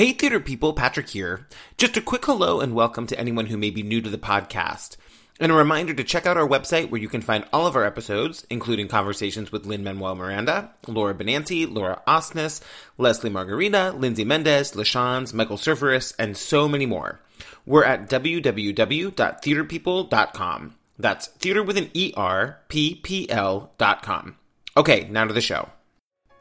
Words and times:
Hey, 0.00 0.14
theater 0.14 0.40
people, 0.40 0.72
Patrick 0.72 1.10
here. 1.10 1.46
Just 1.76 1.98
a 1.98 2.00
quick 2.00 2.24
hello 2.24 2.60
and 2.60 2.74
welcome 2.74 3.06
to 3.06 3.20
anyone 3.20 3.44
who 3.44 3.58
may 3.58 3.68
be 3.68 3.82
new 3.82 4.00
to 4.00 4.08
the 4.08 4.16
podcast. 4.16 4.96
And 5.38 5.52
a 5.52 5.54
reminder 5.54 5.92
to 5.92 6.02
check 6.02 6.24
out 6.24 6.38
our 6.38 6.48
website 6.48 6.88
where 6.88 7.02
you 7.02 7.08
can 7.10 7.20
find 7.20 7.44
all 7.52 7.66
of 7.66 7.76
our 7.76 7.84
episodes, 7.84 8.46
including 8.48 8.88
conversations 8.88 9.52
with 9.52 9.66
Lin-Manuel 9.66 10.14
Miranda, 10.14 10.70
Laura 10.86 11.12
Benanti, 11.12 11.70
Laura 11.70 12.00
Osnes, 12.08 12.62
Leslie 12.96 13.28
Margherita, 13.28 13.92
Lindsay 13.92 14.24
Mendez, 14.24 14.72
LaChanze, 14.72 15.34
Michael 15.34 15.58
Cerveris, 15.58 16.14
and 16.18 16.34
so 16.34 16.66
many 16.66 16.86
more. 16.86 17.20
We're 17.66 17.84
at 17.84 18.08
www.theaterpeople.com. 18.08 20.74
That's 20.98 21.26
theater 21.26 21.62
with 21.62 21.76
an 21.76 21.90
E-R, 21.92 22.58
P-P-L 22.68 23.74
dot 23.76 24.02
com. 24.02 24.36
Okay, 24.78 25.08
now 25.10 25.26
to 25.26 25.34
the 25.34 25.42
show. 25.42 25.68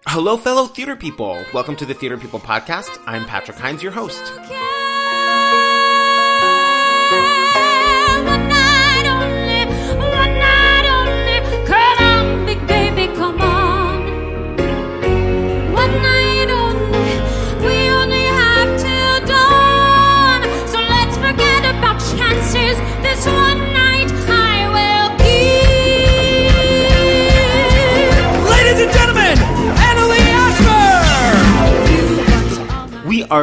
Hello, 0.08 0.38
fellow 0.38 0.66
theater 0.66 0.96
people. 0.96 1.44
Welcome 1.54 1.76
to 1.76 1.86
the 1.86 1.94
Theater 1.94 2.18
People 2.18 2.40
Podcast. 2.40 3.00
I'm 3.06 3.26
Patrick 3.26 3.58
Hinds, 3.58 3.84
your 3.84 3.92
host. 3.92 4.34
This 7.12 7.39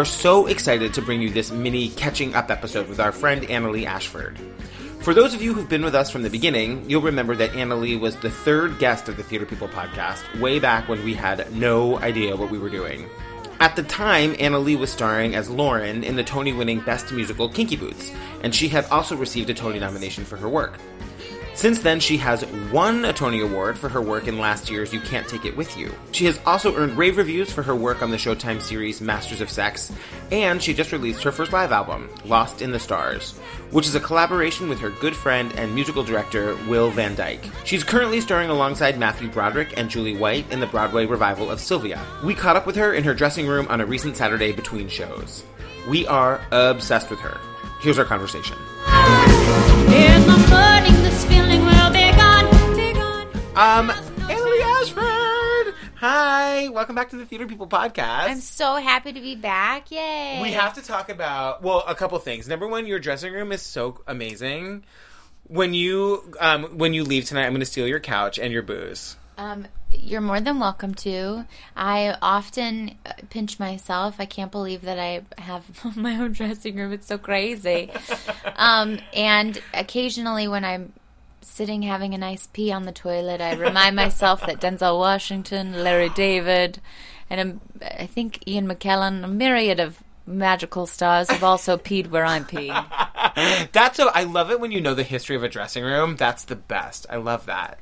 so 0.06 0.46
excited 0.46 0.95
to 0.95 1.02
bring 1.02 1.20
you 1.20 1.28
this 1.28 1.51
mini 1.51 1.91
catching 1.91 2.34
up 2.34 2.51
episode 2.51 2.88
with 2.88 3.01
our 3.01 3.12
friend 3.12 3.42
Annaleigh 3.42 3.84
Ashford. 3.84 4.39
For 5.00 5.12
those 5.12 5.34
of 5.34 5.42
you 5.42 5.53
who've 5.53 5.69
been 5.69 5.84
with 5.84 5.94
us 5.94 6.11
from 6.11 6.22
the 6.22 6.31
beginning, 6.31 6.89
you'll 6.89 7.03
remember 7.03 7.36
that 7.36 7.53
Annaleigh 7.53 8.00
was 8.00 8.16
the 8.16 8.31
third 8.31 8.78
guest 8.78 9.08
of 9.08 9.16
the 9.16 9.22
Theater 9.22 9.47
People 9.47 9.69
podcast 9.69 10.41
way 10.41 10.58
back 10.58 10.89
when 10.89 11.05
we 11.05 11.14
had 11.14 11.53
no 11.53 11.98
idea 11.98 12.34
what 12.34 12.50
we 12.50 12.58
were 12.58 12.70
doing. 12.70 13.08
At 13.61 13.77
the 13.77 13.83
time, 13.84 14.34
Annaleigh 14.34 14.78
was 14.78 14.91
starring 14.91 15.34
as 15.34 15.48
Lauren 15.48 16.03
in 16.03 16.16
the 16.16 16.25
Tony 16.25 16.53
winning 16.53 16.81
Best 16.81 17.12
Musical 17.12 17.48
Kinky 17.48 17.77
Boots, 17.77 18.11
and 18.42 18.55
she 18.55 18.69
had 18.69 18.84
also 18.86 19.16
received 19.16 19.50
a 19.50 19.55
Tony 19.55 19.78
nomination 19.78 20.25
for 20.25 20.36
her 20.36 20.48
work. 20.48 20.78
Since 21.57 21.81
then, 21.81 22.01
she 22.01 22.19
has 22.19 22.45
won 22.71 23.07
a 23.07 23.15
Tony 23.15 23.41
Award 23.41 23.79
for 23.79 23.89
her 23.89 24.03
work 24.03 24.29
in 24.29 24.39
last 24.39 24.71
year's 24.71 24.93
You 24.93 25.01
Can't 25.01 25.27
Take 25.27 25.47
It 25.47 25.57
With 25.57 25.75
You. 25.79 25.91
She 26.12 26.27
has 26.27 26.39
also 26.45 26.77
earned 26.77 26.99
rave 26.99 27.17
reviews 27.17 27.51
for 27.51 27.62
her 27.62 27.75
work 27.75 28.03
on 28.03 28.11
the 28.11 28.19
Showtime 28.19 28.61
series 28.61 29.01
Masters 29.01 29.41
of 29.41 29.49
Sex, 29.49 29.91
and 30.31 30.62
she 30.62 30.75
just 30.75 30.93
released 30.93 31.23
her 31.23 31.33
first 31.33 31.55
live 31.55 31.73
album, 31.73 32.11
Lost 32.27 32.61
in 32.61 32.73
the 32.73 32.79
Stars, 32.79 33.33
which 33.71 33.87
is 33.87 33.95
a 33.95 34.01
collaboration 34.01 34.69
with 34.69 34.79
her 34.81 34.91
good 34.91 35.17
friend 35.17 35.51
and 35.57 35.75
musical 35.75 36.05
director, 36.05 36.55
Will 36.69 36.91
Van 36.91 37.15
Dyke. 37.15 37.45
She's 37.65 37.83
currently 37.83 38.21
starring 38.21 38.51
alongside 38.51 38.99
Matthew 38.99 39.31
Broderick 39.31 39.79
and 39.79 39.89
Julie 39.89 40.19
White 40.19 40.53
in 40.53 40.61
the 40.61 40.67
Broadway 40.67 41.07
revival 41.07 41.51
of 41.51 41.59
Sylvia. 41.59 42.05
We 42.23 42.34
caught 42.34 42.57
up 42.57 42.67
with 42.67 42.77
her 42.77 42.93
in 42.93 43.03
her 43.05 43.15
dressing 43.15 43.47
room 43.47 43.67
on 43.71 43.81
a 43.81 43.87
recent 43.87 44.19
Saturday 44.19 44.53
between 44.53 44.89
shows. 44.89 45.43
We 45.89 46.07
are 46.07 46.39
obsessed 46.53 47.09
with 47.09 47.21
her. 47.21 47.41
Here's 47.81 47.99
our 47.99 48.05
conversation. 48.05 48.57
Um, 53.57 53.89
Annaleigh 53.89 54.83
Ashford! 54.83 55.75
Hi! 55.95 56.69
Welcome 56.69 56.95
back 56.95 57.09
to 57.09 57.17
the 57.17 57.25
Theater 57.25 57.47
People 57.47 57.67
podcast. 57.67 58.29
I'm 58.29 58.41
so 58.41 58.77
happy 58.77 59.15
to 59.15 59.21
be 59.23 59.35
back. 59.35 59.91
Yay. 59.91 60.41
we 60.43 60.53
have 60.53 60.75
to 60.75 60.83
talk 60.83 61.09
about, 61.09 61.62
well, 61.62 61.83
a 61.89 61.95
couple 61.95 62.19
things. 62.19 62.47
Number 62.47 62.69
one, 62.69 62.87
your 62.87 62.99
dressing 62.99 63.33
room 63.33 63.53
is 63.53 63.62
so 63.62 64.03
amazing. 64.07 64.84
When 65.47 65.73
you 65.73 66.34
um, 66.39 66.65
when 66.77 66.93
you 66.93 67.03
leave 67.03 67.25
tonight, 67.25 67.47
I'm 67.47 67.53
going 67.53 67.61
to 67.61 67.65
steal 67.65 67.87
your 67.87 67.99
couch 67.99 68.39
and 68.39 68.53
your 68.53 68.61
booze. 68.61 69.16
Um, 69.39 69.69
you're 69.91 70.21
more 70.21 70.43
than 70.43 70.61
welcome 70.61 70.95
to. 70.97 71.47
I 71.75 72.15
often 72.21 72.99
uh, 73.06 73.12
pinch 73.31 73.59
myself. 73.59 74.16
I 74.19 74.27
can't 74.27 74.53
believe 74.53 74.83
that 74.83 74.99
I 74.99 75.22
have 75.39 75.65
my 75.97 76.16
own 76.16 76.33
dressing 76.33 76.77
room. 76.77 76.93
It's 76.93 77.06
so 77.06 77.16
crazy. 77.16 77.91
um, 78.56 78.99
and 79.15 79.62
occasionally, 79.72 80.47
when 80.47 80.62
I'm 80.62 80.93
sitting 81.47 81.83
having 81.83 82.12
a 82.12 82.19
nice 82.19 82.47
pee 82.49 82.73
on 82.73 82.84
the 82.84 82.93
toilet, 82.93 83.41
I 83.41 83.55
remind 83.55 83.97
myself 83.97 84.45
that 84.47 84.61
Denzel 84.61 84.99
Washington, 84.99 85.84
Larry 85.84 86.09
David, 86.11 86.81
and 87.31 87.41
um, 87.41 87.61
I 87.83 88.07
think 88.07 88.47
Ian 88.47 88.67
McKellen, 88.67 89.25
a 89.25 89.29
myriad 89.29 89.81
of 89.81 90.03
magical 90.27 90.87
stars, 90.87 91.31
have 91.31 91.45
also 91.45 91.77
peed 91.77 92.09
where 92.09 92.25
I'm 92.25 92.45
peeing. 92.45 92.84
That's 93.73 93.97
so. 93.97 94.09
I 94.09 94.25
love 94.25 94.51
it 94.51 94.61
when 94.61 94.73
you 94.73 94.81
know 94.81 94.95
the 94.95 95.03
history 95.03 95.37
of 95.37 95.43
a 95.43 95.49
dressing 95.49 95.84
room. 95.84 96.17
That's 96.17 96.45
the 96.45 96.57
best. 96.57 97.07
I 97.09 97.17
love 97.17 97.47
that. 97.47 97.78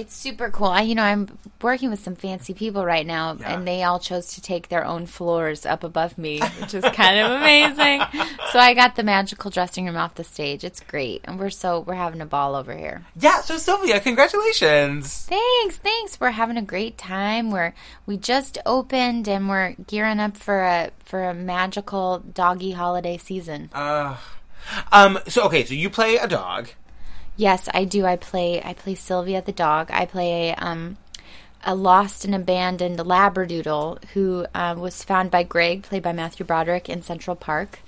It's 0.00 0.16
super 0.16 0.50
cool. 0.50 0.68
I, 0.68 0.80
you 0.82 0.94
know, 0.94 1.02
I'm 1.02 1.28
working 1.60 1.90
with 1.90 2.00
some 2.02 2.16
fancy 2.16 2.54
people 2.54 2.84
right 2.84 3.06
now, 3.06 3.36
Yeah. 3.38 3.54
and 3.54 3.66
they 3.68 3.82
all 3.82 3.98
chose 3.98 4.34
to 4.34 4.40
take 4.40 4.68
their 4.68 4.84
own 4.84 5.06
floors 5.06 5.66
up 5.66 5.84
above 5.84 6.16
me, 6.16 6.40
which 6.60 6.74
is 6.74 6.84
kind 6.94 7.18
of 7.20 7.30
amazing. 7.32 8.00
So 8.52 8.58
I 8.58 8.74
got 8.74 8.96
the 8.96 9.02
magical 9.02 9.50
dressing 9.50 9.86
room 9.86 9.96
off 9.96 10.14
the 10.14 10.24
stage. 10.24 10.64
It's 10.64 10.80
great, 10.80 11.20
and 11.24 11.38
we're 11.38 11.50
so 11.50 11.80
we're 11.80 11.94
having 11.94 12.20
a 12.20 12.26
ball 12.26 12.54
over 12.54 12.74
here. 12.74 13.04
Yeah. 13.18 13.40
So 13.42 13.58
Sylvia, 13.58 14.00
congratulations. 14.00 15.26
Thanks, 15.26 15.76
thanks. 15.76 16.18
We're 16.18 16.30
having 16.30 16.56
a 16.56 16.62
great 16.62 16.96
time. 16.98 17.50
We're 17.50 17.74
we 18.06 18.16
just 18.16 18.58
opened, 18.66 19.28
and 19.28 19.48
we're 19.48 19.72
gearing 19.86 20.18
up 20.20 20.36
for 20.36 20.62
a 20.62 20.90
for 21.04 21.24
a 21.28 21.34
magical 21.34 22.18
doggy 22.20 22.72
holiday 22.72 23.18
season. 23.18 23.70
Uh, 23.72 24.16
um. 24.92 25.18
So 25.28 25.44
okay. 25.44 25.64
So 25.64 25.74
you 25.74 25.90
play 25.90 26.16
a 26.16 26.26
dog. 26.26 26.70
Yes, 27.40 27.70
I 27.72 27.84
do. 27.86 28.04
I 28.04 28.16
play 28.16 28.62
I 28.62 28.74
play 28.74 28.94
Sylvia 28.94 29.40
the 29.40 29.50
dog. 29.50 29.88
I 29.90 30.04
play 30.04 30.50
a 30.50 30.54
um 30.56 30.98
a 31.64 31.74
lost 31.74 32.26
and 32.26 32.34
abandoned 32.34 32.98
labradoodle 32.98 34.04
who 34.12 34.44
um, 34.54 34.80
was 34.80 35.02
found 35.02 35.30
by 35.30 35.42
Greg, 35.42 35.82
played 35.82 36.02
by 36.02 36.12
Matthew 36.12 36.44
Broderick 36.44 36.90
in 36.90 37.00
Central 37.00 37.36
Park, 37.36 37.80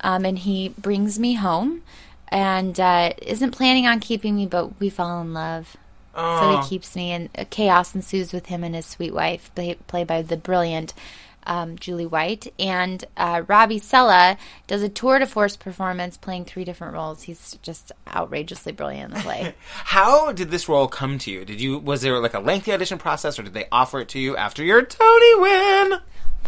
um, 0.00 0.24
and 0.24 0.38
he 0.38 0.68
brings 0.70 1.18
me 1.18 1.34
home 1.34 1.82
and 2.28 2.78
uh, 2.78 3.12
isn't 3.22 3.50
planning 3.50 3.84
on 3.84 3.98
keeping 3.98 4.36
me, 4.36 4.46
but 4.46 4.78
we 4.78 4.88
fall 4.88 5.20
in 5.20 5.34
love. 5.34 5.76
So 6.14 6.60
he 6.60 6.68
keeps 6.68 6.94
me, 6.94 7.10
and 7.10 7.30
uh, 7.36 7.44
chaos 7.50 7.94
ensues 7.94 8.32
with 8.32 8.46
him 8.46 8.62
and 8.62 8.74
his 8.76 8.86
sweet 8.86 9.14
wife, 9.14 9.52
play, 9.56 9.74
played 9.86 10.06
by 10.06 10.22
the 10.22 10.36
brilliant 10.36 10.92
um, 11.44 11.78
Julie 11.78 12.06
White. 12.06 12.52
And 12.58 13.04
uh, 13.16 13.42
Robbie 13.46 13.78
Sella 13.78 14.36
does 14.66 14.82
a 14.82 14.88
tour 14.88 15.18
de 15.18 15.26
force 15.26 15.56
performance 15.56 16.16
playing 16.16 16.44
three 16.44 16.64
different 16.64 16.94
roles. 16.94 17.22
He's 17.22 17.58
just 17.62 17.92
outrageously 18.08 18.72
brilliant 18.72 19.12
in 19.12 19.18
the 19.18 19.22
play. 19.22 19.54
How 19.68 20.32
did 20.32 20.50
this 20.50 20.68
role 20.68 20.88
come 20.88 21.18
to 21.18 21.30
you? 21.30 21.44
Did 21.44 21.60
you 21.60 21.78
was 21.78 22.02
there 22.02 22.18
like 22.18 22.34
a 22.34 22.40
lengthy 22.40 22.72
audition 22.72 22.98
process, 22.98 23.38
or 23.38 23.42
did 23.42 23.54
they 23.54 23.66
offer 23.70 24.00
it 24.00 24.08
to 24.10 24.18
you 24.18 24.36
after 24.36 24.64
your 24.64 24.82
Tony 24.82 25.34
win? 25.40 25.98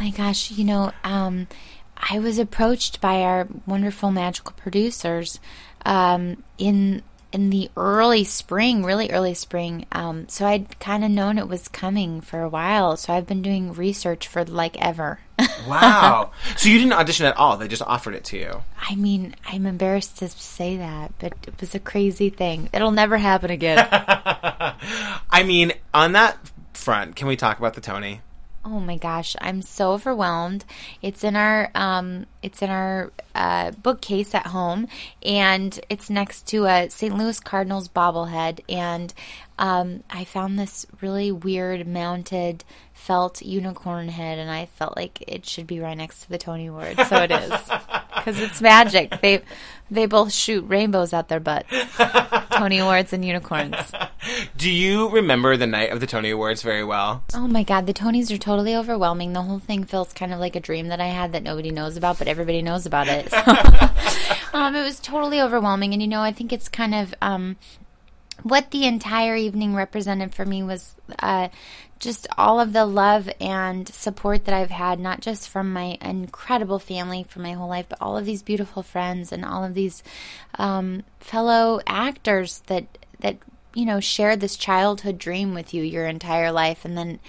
My 0.01 0.11
gosh, 0.11 0.51
you 0.51 0.65
know, 0.65 0.93
um, 1.05 1.49
I 1.97 2.19
was 2.19 2.39
approached 2.39 3.01
by 3.01 3.23
our 3.23 3.47
wonderful 3.67 4.11
magical 4.11 4.55
producers 4.57 5.39
um, 5.85 6.43
in 6.59 7.03
in 7.33 7.51
the 7.51 7.71
early 7.77 8.25
spring, 8.25 8.85
really 8.85 9.11
early 9.11 9.35
spring. 9.35 9.87
Um, 9.93 10.29
so 10.29 10.47
I'd 10.47 10.79
kind 10.79 11.05
of 11.05 11.11
known 11.11 11.39
it 11.39 11.49
was 11.49 11.69
coming 11.69 12.21
for 12.21 12.43
a 12.43 12.49
while. 12.49 12.97
So 12.97 13.13
I've 13.13 13.27
been 13.27 13.43
doing 13.43 13.73
research 13.73 14.29
for 14.29 14.45
like 14.45 14.81
ever. 14.81 15.21
Wow. 15.67 16.33
so 16.57 16.69
you 16.69 16.79
didn't 16.79 16.93
audition 16.93 17.25
at 17.25 17.37
all; 17.37 17.57
they 17.57 17.69
just 17.69 17.83
offered 17.83 18.15
it 18.15 18.25
to 18.25 18.37
you. 18.37 18.63
I 18.81 18.97
mean, 18.97 19.35
I'm 19.47 19.65
embarrassed 19.65 20.19
to 20.19 20.29
say 20.29 20.77
that, 20.77 21.13
but 21.19 21.35
it 21.47 21.61
was 21.61 21.75
a 21.75 21.79
crazy 21.81 22.31
thing. 22.31 22.69
It'll 22.73 22.91
never 22.91 23.17
happen 23.17 23.51
again. 23.51 23.87
I 23.91 25.45
mean, 25.45 25.73
on 25.95 26.13
that 26.13 26.39
front, 26.75 27.15
can 27.17 27.29
we 27.29 27.37
talk 27.37 27.59
about 27.59 27.75
the 27.75 27.81
Tony? 27.81 28.23
Oh 28.65 28.79
my 28.79 28.97
gosh, 28.97 29.35
I'm 29.41 29.61
so 29.61 29.93
overwhelmed. 29.93 30.65
It's 31.01 31.25
in 31.25 31.35
our 31.35 31.71
um, 31.75 32.27
it's 32.43 32.63
in 32.63 32.71
our 32.71 33.11
uh, 33.35 33.73
bookcase 33.73 34.37
at 34.37 34.47
home, 34.47 34.87
and 35.21 35.81
it's 35.91 36.09
next 36.09 36.47
to 36.49 36.67
a 36.67 36.89
St. 36.89 37.17
Louis 37.17 37.41
Cardinals 37.41 37.89
bobblehead. 37.89 38.61
And 38.69 39.13
um, 39.59 40.05
I 40.11 40.23
found 40.23 40.61
this 40.61 40.87
really 41.01 41.33
weird 41.33 41.89
mounted 41.89 42.63
felt 43.03 43.43
unicorn 43.43 44.09
head, 44.09 44.39
and 44.39 44.49
I 44.49 44.67
felt 44.67 44.97
like 44.97 45.25
it 45.27 45.45
should 45.45 45.67
be 45.67 45.81
right 45.81 45.97
next 45.97 46.23
to 46.23 46.31
the 46.31 46.39
Tony 46.39 46.67
Award. 46.67 46.97
So 47.09 47.17
it 47.17 47.33
is 47.33 47.51
because 48.15 48.41
it's 48.41 48.61
magic. 48.61 49.21
They 49.21 49.43
they 49.91 50.07
both 50.07 50.33
shoot 50.33 50.63
rainbows 50.69 51.13
out 51.13 51.29
their 51.29 51.41
butts. 51.41 51.69
Tony 52.53 52.79
Awards 52.79 53.13
and 53.13 53.25
unicorns. 53.25 53.93
Do 54.57 54.71
you 54.71 55.09
remember 55.09 55.57
the 55.57 55.67
night 55.67 55.91
of 55.91 55.99
the 55.99 56.07
Tony 56.07 56.31
Awards 56.31 56.63
very 56.63 56.85
well? 56.85 57.25
Oh 57.35 57.49
my 57.49 57.65
god, 57.65 57.87
the 57.87 57.93
Tonys 57.93 58.33
are 58.33 58.39
totally 58.39 58.77
overwhelming. 58.77 59.33
The 59.33 59.43
whole 59.43 59.59
thing 59.59 59.85
feels 59.85 60.13
kind 60.13 60.33
of 60.33 60.39
like 60.39 60.55
a 60.55 60.61
dream 60.61 60.89
that 60.89 61.01
I 61.01 61.09
had 61.09 61.33
that 61.33 61.43
nobody 61.43 61.73
knows 61.73 61.97
about, 61.97 62.19
but 62.19 62.29
everybody 62.29 62.63
knows 62.63 62.87
about 62.87 63.09
it. 63.09 63.35
um, 64.55 64.77
it 64.77 64.85
was 64.85 65.01
totally 65.01 65.41
overwhelming, 65.41 65.93
and 65.93 66.01
you 66.01 66.09
know, 66.09 66.21
I 66.21 66.31
think 66.31 66.53
it's 66.53 66.69
kind 66.69 66.95
of 66.95 67.15
um, 67.21 67.57
what 68.43 68.71
the 68.71 68.85
entire 68.87 69.37
evening 69.37 69.75
represented 69.75 70.35
for 70.35 70.45
me 70.45 70.63
was 70.63 70.95
uh, 71.19 71.49
just 72.01 72.27
all 72.37 72.59
of 72.59 72.73
the 72.73 72.87
love 72.87 73.31
and 73.41 73.87
support 73.89 74.47
that 74.47 74.55
I've 74.55 74.71
had, 74.71 74.99
not 74.99 75.21
just 75.21 75.49
from 75.49 75.73
my 75.73 75.97
incredible 76.01 76.79
family 76.79 77.25
for 77.29 77.39
my 77.41 77.53
whole 77.53 77.69
life, 77.69 77.87
but 77.89 78.01
all 78.01 78.17
of 78.17 78.25
these 78.25 78.43
beautiful 78.43 78.83
friends 78.83 79.31
and 79.33 79.45
all 79.45 79.63
of 79.63 79.75
these 79.75 80.03
um, 80.59 81.03
fellow 81.21 81.81
actors 81.87 82.61
that 82.67 82.87
that 83.21 83.37
you 83.75 83.85
know 83.87 84.01
shared 84.01 84.41
this 84.41 84.57
childhood 84.57 85.19
dream 85.19 85.55
with 85.55 85.73
you 85.73 85.83
your 85.83 86.07
entire 86.07 86.51
life, 86.51 86.85
and 86.85 86.99
then 86.99 87.21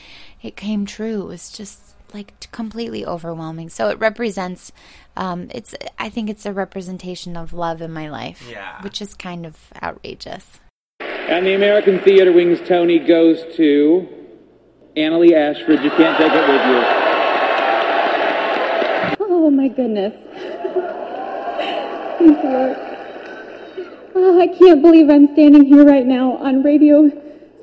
it 0.42 0.56
came 0.56 0.86
true. 0.86 1.22
It 1.24 1.28
was 1.28 1.52
just 1.52 1.80
like 2.14 2.50
completely 2.52 3.06
overwhelming. 3.06 3.70
So 3.70 3.90
it 3.90 4.00
represents. 4.00 4.72
Um, 5.16 5.50
it's. 5.54 5.76
I 6.00 6.10
think 6.10 6.30
it's 6.30 6.46
a 6.48 6.54
representation 6.54 7.38
of 7.38 7.54
love 7.54 7.82
in 7.82 7.92
my 7.92 8.10
life, 8.10 8.48
Yeah. 8.50 8.82
which 8.82 9.02
is 9.02 9.14
kind 9.14 9.46
of 9.46 9.56
outrageous. 9.84 10.60
And 11.30 11.46
the 11.46 11.54
American 11.54 12.00
Theater 12.00 12.32
Wing's 12.32 12.60
Tony 12.68 13.00
goes 13.00 13.44
to 13.56 14.08
Annaleigh 14.96 15.34
Ashford. 15.34 15.82
You 15.84 15.90
can't 15.92 16.18
take 16.18 16.32
it 16.32 16.48
with 16.50 16.66
you. 16.68 16.84
Oh 19.20 19.50
my 19.50 19.68
goodness. 19.70 20.14
Thank 22.20 22.44
you. 22.44 22.76
Oh, 24.16 24.40
I 24.40 24.48
can't 24.48 24.82
believe 24.82 25.10
I'm 25.10 25.34
standing 25.34 25.66
here 25.66 25.86
right 25.86 26.06
now 26.06 26.38
on 26.38 26.62
Radio 26.62 27.10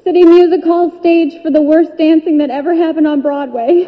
City 0.03 0.25
Music 0.25 0.65
Hall 0.65 0.91
stage 0.99 1.41
for 1.43 1.51
the 1.51 1.63
worst 1.63 1.97
dancing 1.97 2.39
that 2.39 2.51
ever 2.51 2.75
happened 2.75 3.07
on 3.07 3.21
Broadway. 3.21 3.87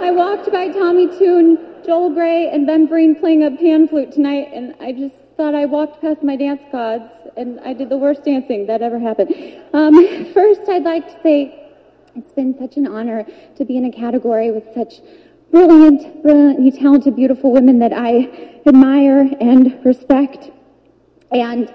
I 0.00 0.10
walked 0.10 0.52
by 0.52 0.68
Tommy 0.68 1.08
Tune, 1.18 1.58
Joel 1.84 2.10
Grey, 2.10 2.50
and 2.50 2.66
Ben 2.66 2.86
Vereen 2.86 3.18
playing 3.18 3.42
a 3.44 3.50
pan 3.50 3.88
flute 3.88 4.12
tonight, 4.12 4.50
and 4.52 4.74
I 4.80 4.92
just 4.92 5.16
thought 5.38 5.54
I 5.54 5.66
walked 5.66 6.00
past 6.00 6.24
my 6.24 6.34
dance 6.34 6.62
gods, 6.72 7.08
and 7.36 7.60
I 7.60 7.72
did 7.72 7.90
the 7.90 7.96
worst 7.96 8.24
dancing 8.24 8.66
that 8.66 8.82
ever 8.82 8.98
happened. 8.98 9.32
Um, 9.72 10.24
first, 10.34 10.62
I'd 10.68 10.82
like 10.82 11.06
to 11.06 11.22
say 11.22 11.70
it's 12.16 12.32
been 12.32 12.58
such 12.58 12.76
an 12.76 12.88
honor 12.88 13.24
to 13.56 13.64
be 13.64 13.76
in 13.76 13.84
a 13.84 13.92
category 13.92 14.50
with 14.50 14.64
such 14.74 14.94
brilliant, 15.52 16.24
brilliantly 16.24 16.72
talented, 16.72 17.14
beautiful 17.14 17.52
women 17.52 17.78
that 17.78 17.92
I 17.92 18.60
admire 18.66 19.30
and 19.40 19.78
respect. 19.84 20.50
And 21.30 21.72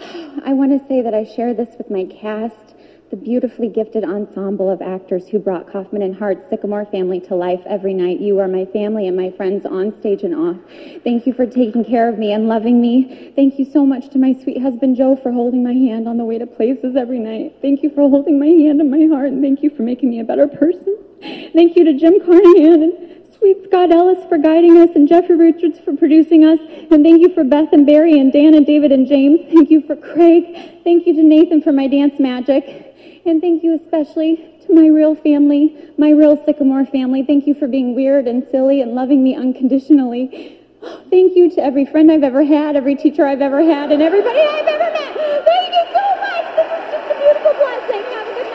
I 0.46 0.54
want 0.54 0.72
to 0.72 0.88
say 0.88 1.02
that 1.02 1.12
I 1.12 1.24
share 1.24 1.52
this 1.52 1.76
with 1.76 1.90
my 1.90 2.06
cast, 2.06 2.74
the 3.10 3.16
beautifully 3.16 3.68
gifted 3.68 4.02
ensemble 4.02 4.70
of 4.70 4.80
actors 4.80 5.28
who 5.28 5.38
brought 5.38 5.70
Kaufman 5.70 6.02
and 6.02 6.16
Hart's 6.16 6.48
Sycamore 6.48 6.86
family 6.86 7.20
to 7.20 7.34
life 7.34 7.60
every 7.66 7.94
night. 7.94 8.18
You 8.18 8.38
are 8.40 8.48
my 8.48 8.64
family 8.64 9.06
and 9.06 9.16
my 9.16 9.30
friends 9.30 9.66
on 9.66 9.96
stage 9.98 10.22
and 10.22 10.34
off. 10.34 10.56
Thank 11.04 11.26
you 11.26 11.32
for 11.32 11.46
taking 11.46 11.84
care 11.84 12.08
of 12.08 12.18
me 12.18 12.32
and 12.32 12.48
loving 12.48 12.80
me. 12.80 13.32
Thank 13.36 13.58
you 13.58 13.66
so 13.70 13.84
much 13.84 14.08
to 14.10 14.18
my 14.18 14.32
sweet 14.42 14.60
husband 14.60 14.96
Joe 14.96 15.16
for 15.16 15.32
holding 15.32 15.62
my 15.62 15.74
hand 15.74 16.08
on 16.08 16.16
the 16.16 16.24
way 16.24 16.38
to 16.38 16.46
places 16.46 16.96
every 16.96 17.18
night. 17.18 17.56
Thank 17.60 17.82
you 17.82 17.90
for 17.90 18.08
holding 18.08 18.38
my 18.38 18.46
hand 18.46 18.80
in 18.80 18.90
my 18.90 19.06
heart 19.14 19.28
and 19.28 19.42
thank 19.42 19.62
you 19.62 19.70
for 19.70 19.82
making 19.82 20.10
me 20.10 20.20
a 20.20 20.24
better 20.24 20.48
person. 20.48 20.96
Thank 21.20 21.76
you 21.76 21.84
to 21.84 21.94
Jim 21.94 22.24
Carnahan 22.24 22.82
and 22.82 23.14
Sweet 23.38 23.64
Scott 23.64 23.90
Ellis 23.90 24.24
for 24.28 24.38
guiding 24.38 24.78
us 24.78 24.90
and 24.94 25.06
Jeffrey 25.06 25.36
Richards 25.36 25.78
for 25.78 25.94
producing 25.94 26.44
us. 26.44 26.58
And 26.90 27.04
thank 27.04 27.20
you 27.20 27.32
for 27.34 27.44
Beth 27.44 27.72
and 27.72 27.86
Barry 27.86 28.18
and 28.18 28.32
Dan 28.32 28.54
and 28.54 28.64
David 28.64 28.90
and 28.90 29.06
James. 29.06 29.40
Thank 29.52 29.70
you 29.70 29.82
for 29.86 29.94
Craig. 29.94 30.44
Thank 30.82 31.06
you 31.06 31.14
to 31.14 31.22
Nathan 31.22 31.60
for 31.60 31.72
my 31.72 31.86
dance 31.86 32.18
magic. 32.18 32.83
And 33.26 33.40
thank 33.40 33.62
you 33.62 33.74
especially 33.74 34.36
to 34.66 34.74
my 34.74 34.86
real 34.86 35.14
family, 35.14 35.74
my 35.98 36.10
real 36.10 36.42
Sycamore 36.44 36.84
family. 36.86 37.22
Thank 37.22 37.46
you 37.46 37.54
for 37.54 37.66
being 37.68 37.94
weird 37.94 38.26
and 38.26 38.46
silly 38.50 38.80
and 38.80 38.92
loving 38.92 39.22
me 39.22 39.34
unconditionally. 39.34 40.58
Thank 41.10 41.36
you 41.36 41.50
to 41.54 41.62
every 41.62 41.86
friend 41.86 42.10
I've 42.12 42.22
ever 42.22 42.44
had, 42.44 42.76
every 42.76 42.94
teacher 42.94 43.26
I've 43.26 43.40
ever 43.40 43.62
had, 43.62 43.90
and 43.92 44.02
everybody 44.02 44.40
I've 44.40 44.66
ever 44.66 44.90
met. 44.92 45.14
Thank 45.44 45.72
you 45.72 45.84
so 45.92 46.02
much. 46.20 46.56
This 46.56 46.66
is 46.66 46.84
just 46.92 47.10
a 47.10 47.16
beautiful 47.20 47.54
blessing. 47.54 48.02
Have 48.12 48.28
a 48.28 48.34
good 48.34 48.50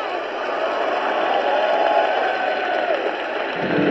night. 3.79 3.88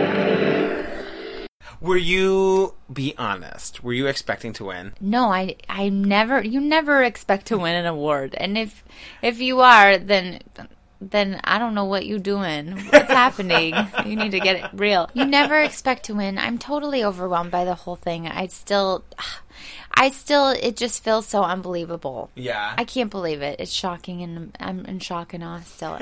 Were 1.81 1.97
you 1.97 2.75
be 2.91 3.13
honest? 3.17 3.83
Were 3.83 3.93
you 3.93 4.07
expecting 4.07 4.53
to 4.53 4.65
win? 4.65 4.93
No, 4.99 5.31
I 5.31 5.55
I 5.69 5.89
never 5.89 6.41
you 6.43 6.59
never 6.59 7.03
expect 7.03 7.47
to 7.47 7.57
win 7.57 7.75
an 7.75 7.85
award. 7.85 8.35
And 8.37 8.57
if 8.57 8.83
if 9.21 9.39
you 9.39 9.61
are, 9.61 9.97
then 9.97 10.39
then 11.01 11.39
I 11.43 11.57
don't 11.57 11.75
know 11.75 11.85
what 11.85 12.05
you're 12.05 12.19
doing. 12.19 12.71
What's 12.89 13.11
happening? 13.11 13.73
You 14.05 14.15
need 14.17 14.31
to 14.31 14.39
get 14.39 14.57
it 14.57 14.65
real. 14.73 15.09
You 15.13 15.25
never 15.25 15.59
expect 15.59 16.03
to 16.05 16.15
win. 16.15 16.37
I'm 16.37 16.57
totally 16.57 17.03
overwhelmed 17.03 17.51
by 17.51 17.63
the 17.63 17.75
whole 17.75 17.95
thing. 17.95 18.27
I 18.27 18.47
still 18.47 19.05
I 19.99 20.11
still 20.11 20.49
it 20.49 20.77
just 20.77 21.03
feels 21.03 21.27
so 21.27 21.43
unbelievable. 21.43 22.31
Yeah. 22.33 22.73
I 22.77 22.85
can't 22.85 23.11
believe 23.11 23.41
it. 23.41 23.59
It's 23.59 23.71
shocking 23.71 24.21
and 24.21 24.55
I'm 24.59 24.85
in 24.85 24.99
shock 24.99 25.33
and 25.33 25.43
awe 25.43 25.59
still. 25.59 25.99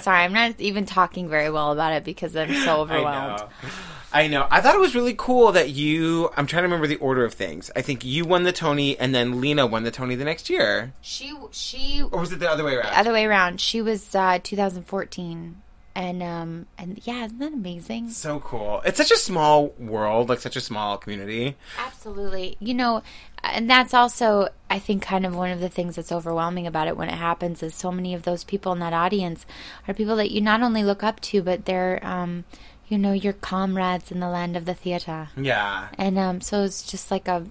Sorry, 0.00 0.24
I'm 0.24 0.32
not 0.32 0.58
even 0.58 0.86
talking 0.86 1.28
very 1.28 1.50
well 1.50 1.70
about 1.70 1.92
it 1.92 2.04
because 2.04 2.34
I'm 2.34 2.54
so 2.64 2.80
overwhelmed. 2.80 3.42
I 3.52 3.66
know. 3.66 3.70
I 4.14 4.28
know. 4.28 4.46
I 4.48 4.60
thought 4.60 4.76
it 4.76 4.80
was 4.80 4.94
really 4.94 5.14
cool 5.16 5.52
that 5.52 5.70
you. 5.70 6.30
I'm 6.36 6.46
trying 6.46 6.62
to 6.62 6.68
remember 6.68 6.86
the 6.86 6.96
order 6.96 7.24
of 7.24 7.34
things. 7.34 7.70
I 7.74 7.82
think 7.82 8.04
you 8.04 8.24
won 8.24 8.44
the 8.44 8.52
Tony, 8.52 8.96
and 8.96 9.12
then 9.12 9.40
Lena 9.40 9.66
won 9.66 9.82
the 9.82 9.90
Tony 9.90 10.14
the 10.14 10.24
next 10.24 10.48
year, 10.48 10.94
She 11.00 11.34
she 11.50 12.00
or 12.12 12.20
was 12.20 12.30
it 12.32 12.38
the 12.38 12.48
other 12.48 12.64
way 12.64 12.76
around? 12.76 12.92
The 12.92 12.98
other 12.98 13.12
way 13.12 13.26
around. 13.26 13.60
She 13.60 13.82
was 13.82 14.14
uh, 14.14 14.38
2014, 14.40 15.56
and 15.96 16.22
um 16.22 16.66
and 16.76 17.00
yeah, 17.04 17.24
isn't 17.26 17.38
that 17.38 17.52
amazing? 17.52 18.10
so 18.10 18.40
cool. 18.40 18.82
It's 18.84 18.98
such 18.98 19.10
a 19.10 19.16
small 19.16 19.68
world, 19.78 20.28
like 20.28 20.40
such 20.40 20.56
a 20.56 20.60
small 20.60 20.96
community. 20.98 21.56
Absolutely. 21.78 22.56
You 22.60 22.74
know, 22.74 23.02
and 23.42 23.68
that's 23.70 23.94
also 23.94 24.48
I 24.68 24.78
think 24.78 25.02
kind 25.02 25.24
of 25.24 25.36
one 25.36 25.50
of 25.50 25.60
the 25.60 25.68
things 25.68 25.96
that's 25.96 26.10
overwhelming 26.12 26.66
about 26.66 26.88
it 26.88 26.96
when 26.96 27.08
it 27.08 27.14
happens 27.18 27.62
is 27.62 27.74
so 27.74 27.92
many 27.92 28.12
of 28.14 28.22
those 28.24 28.42
people 28.44 28.72
in 28.72 28.80
that 28.80 28.92
audience 28.92 29.46
are 29.86 29.94
people 29.94 30.16
that 30.16 30.30
you 30.32 30.40
not 30.40 30.62
only 30.62 30.82
look 30.82 31.02
up 31.02 31.20
to, 31.20 31.42
but 31.42 31.64
they're 31.64 32.00
um 32.04 32.44
you 32.88 32.98
know 32.98 33.12
your 33.12 33.32
comrades 33.32 34.10
in 34.10 34.20
the 34.20 34.28
land 34.28 34.56
of 34.56 34.64
the 34.66 34.74
theater, 34.74 35.28
Yeah. 35.36 35.88
and 35.96 36.18
um 36.18 36.40
so 36.40 36.64
it's 36.64 36.82
just 36.82 37.10
like 37.10 37.28
a 37.28 37.46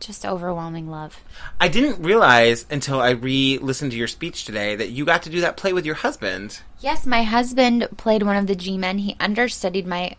just 0.00 0.24
overwhelming 0.26 0.90
love. 0.90 1.20
I 1.60 1.68
didn't 1.68 2.02
realize 2.02 2.66
until 2.70 3.00
I 3.00 3.10
re-listened 3.10 3.92
to 3.92 3.98
your 3.98 4.08
speech 4.08 4.44
today 4.44 4.76
that 4.76 4.90
you 4.90 5.04
got 5.04 5.22
to 5.24 5.30
do 5.30 5.40
that 5.40 5.56
play 5.56 5.72
with 5.72 5.86
your 5.86 5.96
husband. 5.96 6.60
Yes, 6.80 7.06
my 7.06 7.22
husband 7.22 7.88
played 7.96 8.22
one 8.22 8.36
of 8.36 8.46
the 8.46 8.56
G-men. 8.56 8.98
He 8.98 9.16
understudied 9.18 9.86
my 9.86 10.14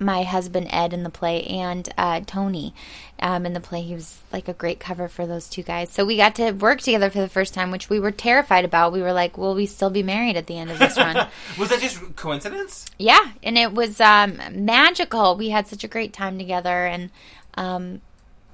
my 0.00 0.22
husband 0.22 0.68
Ed 0.70 0.92
in 0.92 1.02
the 1.02 1.10
play 1.10 1.42
and 1.44 1.88
uh, 1.98 2.20
Tony 2.24 2.72
um, 3.20 3.44
in 3.44 3.52
the 3.52 3.60
play. 3.60 3.82
He 3.82 3.94
was 3.94 4.20
like 4.32 4.48
a 4.48 4.52
great 4.52 4.78
cover 4.78 5.08
for 5.08 5.26
those 5.26 5.48
two 5.48 5.62
guys. 5.62 5.90
So 5.90 6.04
we 6.04 6.16
got 6.16 6.36
to 6.36 6.52
work 6.52 6.80
together 6.80 7.10
for 7.10 7.20
the 7.20 7.28
first 7.28 7.54
time, 7.54 7.70
which 7.70 7.90
we 7.90 7.98
were 7.98 8.12
terrified 8.12 8.64
about. 8.64 8.92
We 8.92 9.02
were 9.02 9.12
like, 9.12 9.36
"Will 9.36 9.54
we 9.54 9.66
still 9.66 9.90
be 9.90 10.02
married 10.02 10.36
at 10.36 10.46
the 10.46 10.58
end 10.58 10.70
of 10.70 10.78
this 10.78 10.96
run?" 10.96 11.26
Was 11.58 11.70
that 11.70 11.80
just 11.80 12.16
coincidence? 12.16 12.86
yeah, 12.98 13.32
and 13.42 13.58
it 13.58 13.72
was 13.72 14.00
um, 14.00 14.38
magical. 14.52 15.36
We 15.36 15.50
had 15.50 15.66
such 15.66 15.84
a 15.84 15.88
great 15.88 16.12
time 16.12 16.38
together, 16.38 16.86
and 16.86 17.10
um, 17.54 18.00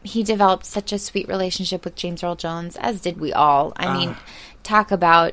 he 0.05 0.23
developed 0.23 0.65
such 0.67 0.93
a 0.93 0.99
sweet 0.99 1.27
relationship 1.27 1.85
with 1.85 1.97
James 1.97 2.23
Earl 2.23 2.37
Jones, 2.37 2.77
as 2.77 3.01
did 3.01 3.19
we 3.19 3.33
all. 3.33 3.73
I 3.77 3.93
mean, 3.97 4.17
talk 4.63 4.91
about 4.93 5.33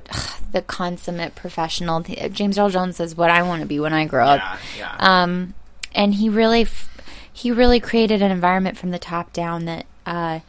the 0.51 0.61
consummate 0.61 1.35
professional. 1.35 1.99
James 2.01 2.57
Earl 2.57 2.69
Jones 2.69 2.99
is 2.99 3.15
what 3.15 3.29
I 3.29 3.43
want 3.43 3.61
to 3.61 3.67
be 3.67 3.79
when 3.79 3.93
I 3.93 4.05
grow 4.05 4.25
Yeah, 4.33 4.53
up. 4.53 4.59
yeah. 4.77 4.95
Um, 4.97 5.53
and 5.93 6.15
he 6.15 6.29
really, 6.29 6.61
f- 6.61 6.89
he 7.31 7.51
really 7.51 7.79
created 7.79 8.21
an 8.21 8.31
environment 8.31 8.77
from 8.77 8.91
the 8.91 8.99
top 8.99 9.33
down 9.33 9.65
that 9.65 9.85
uh, 10.05 10.39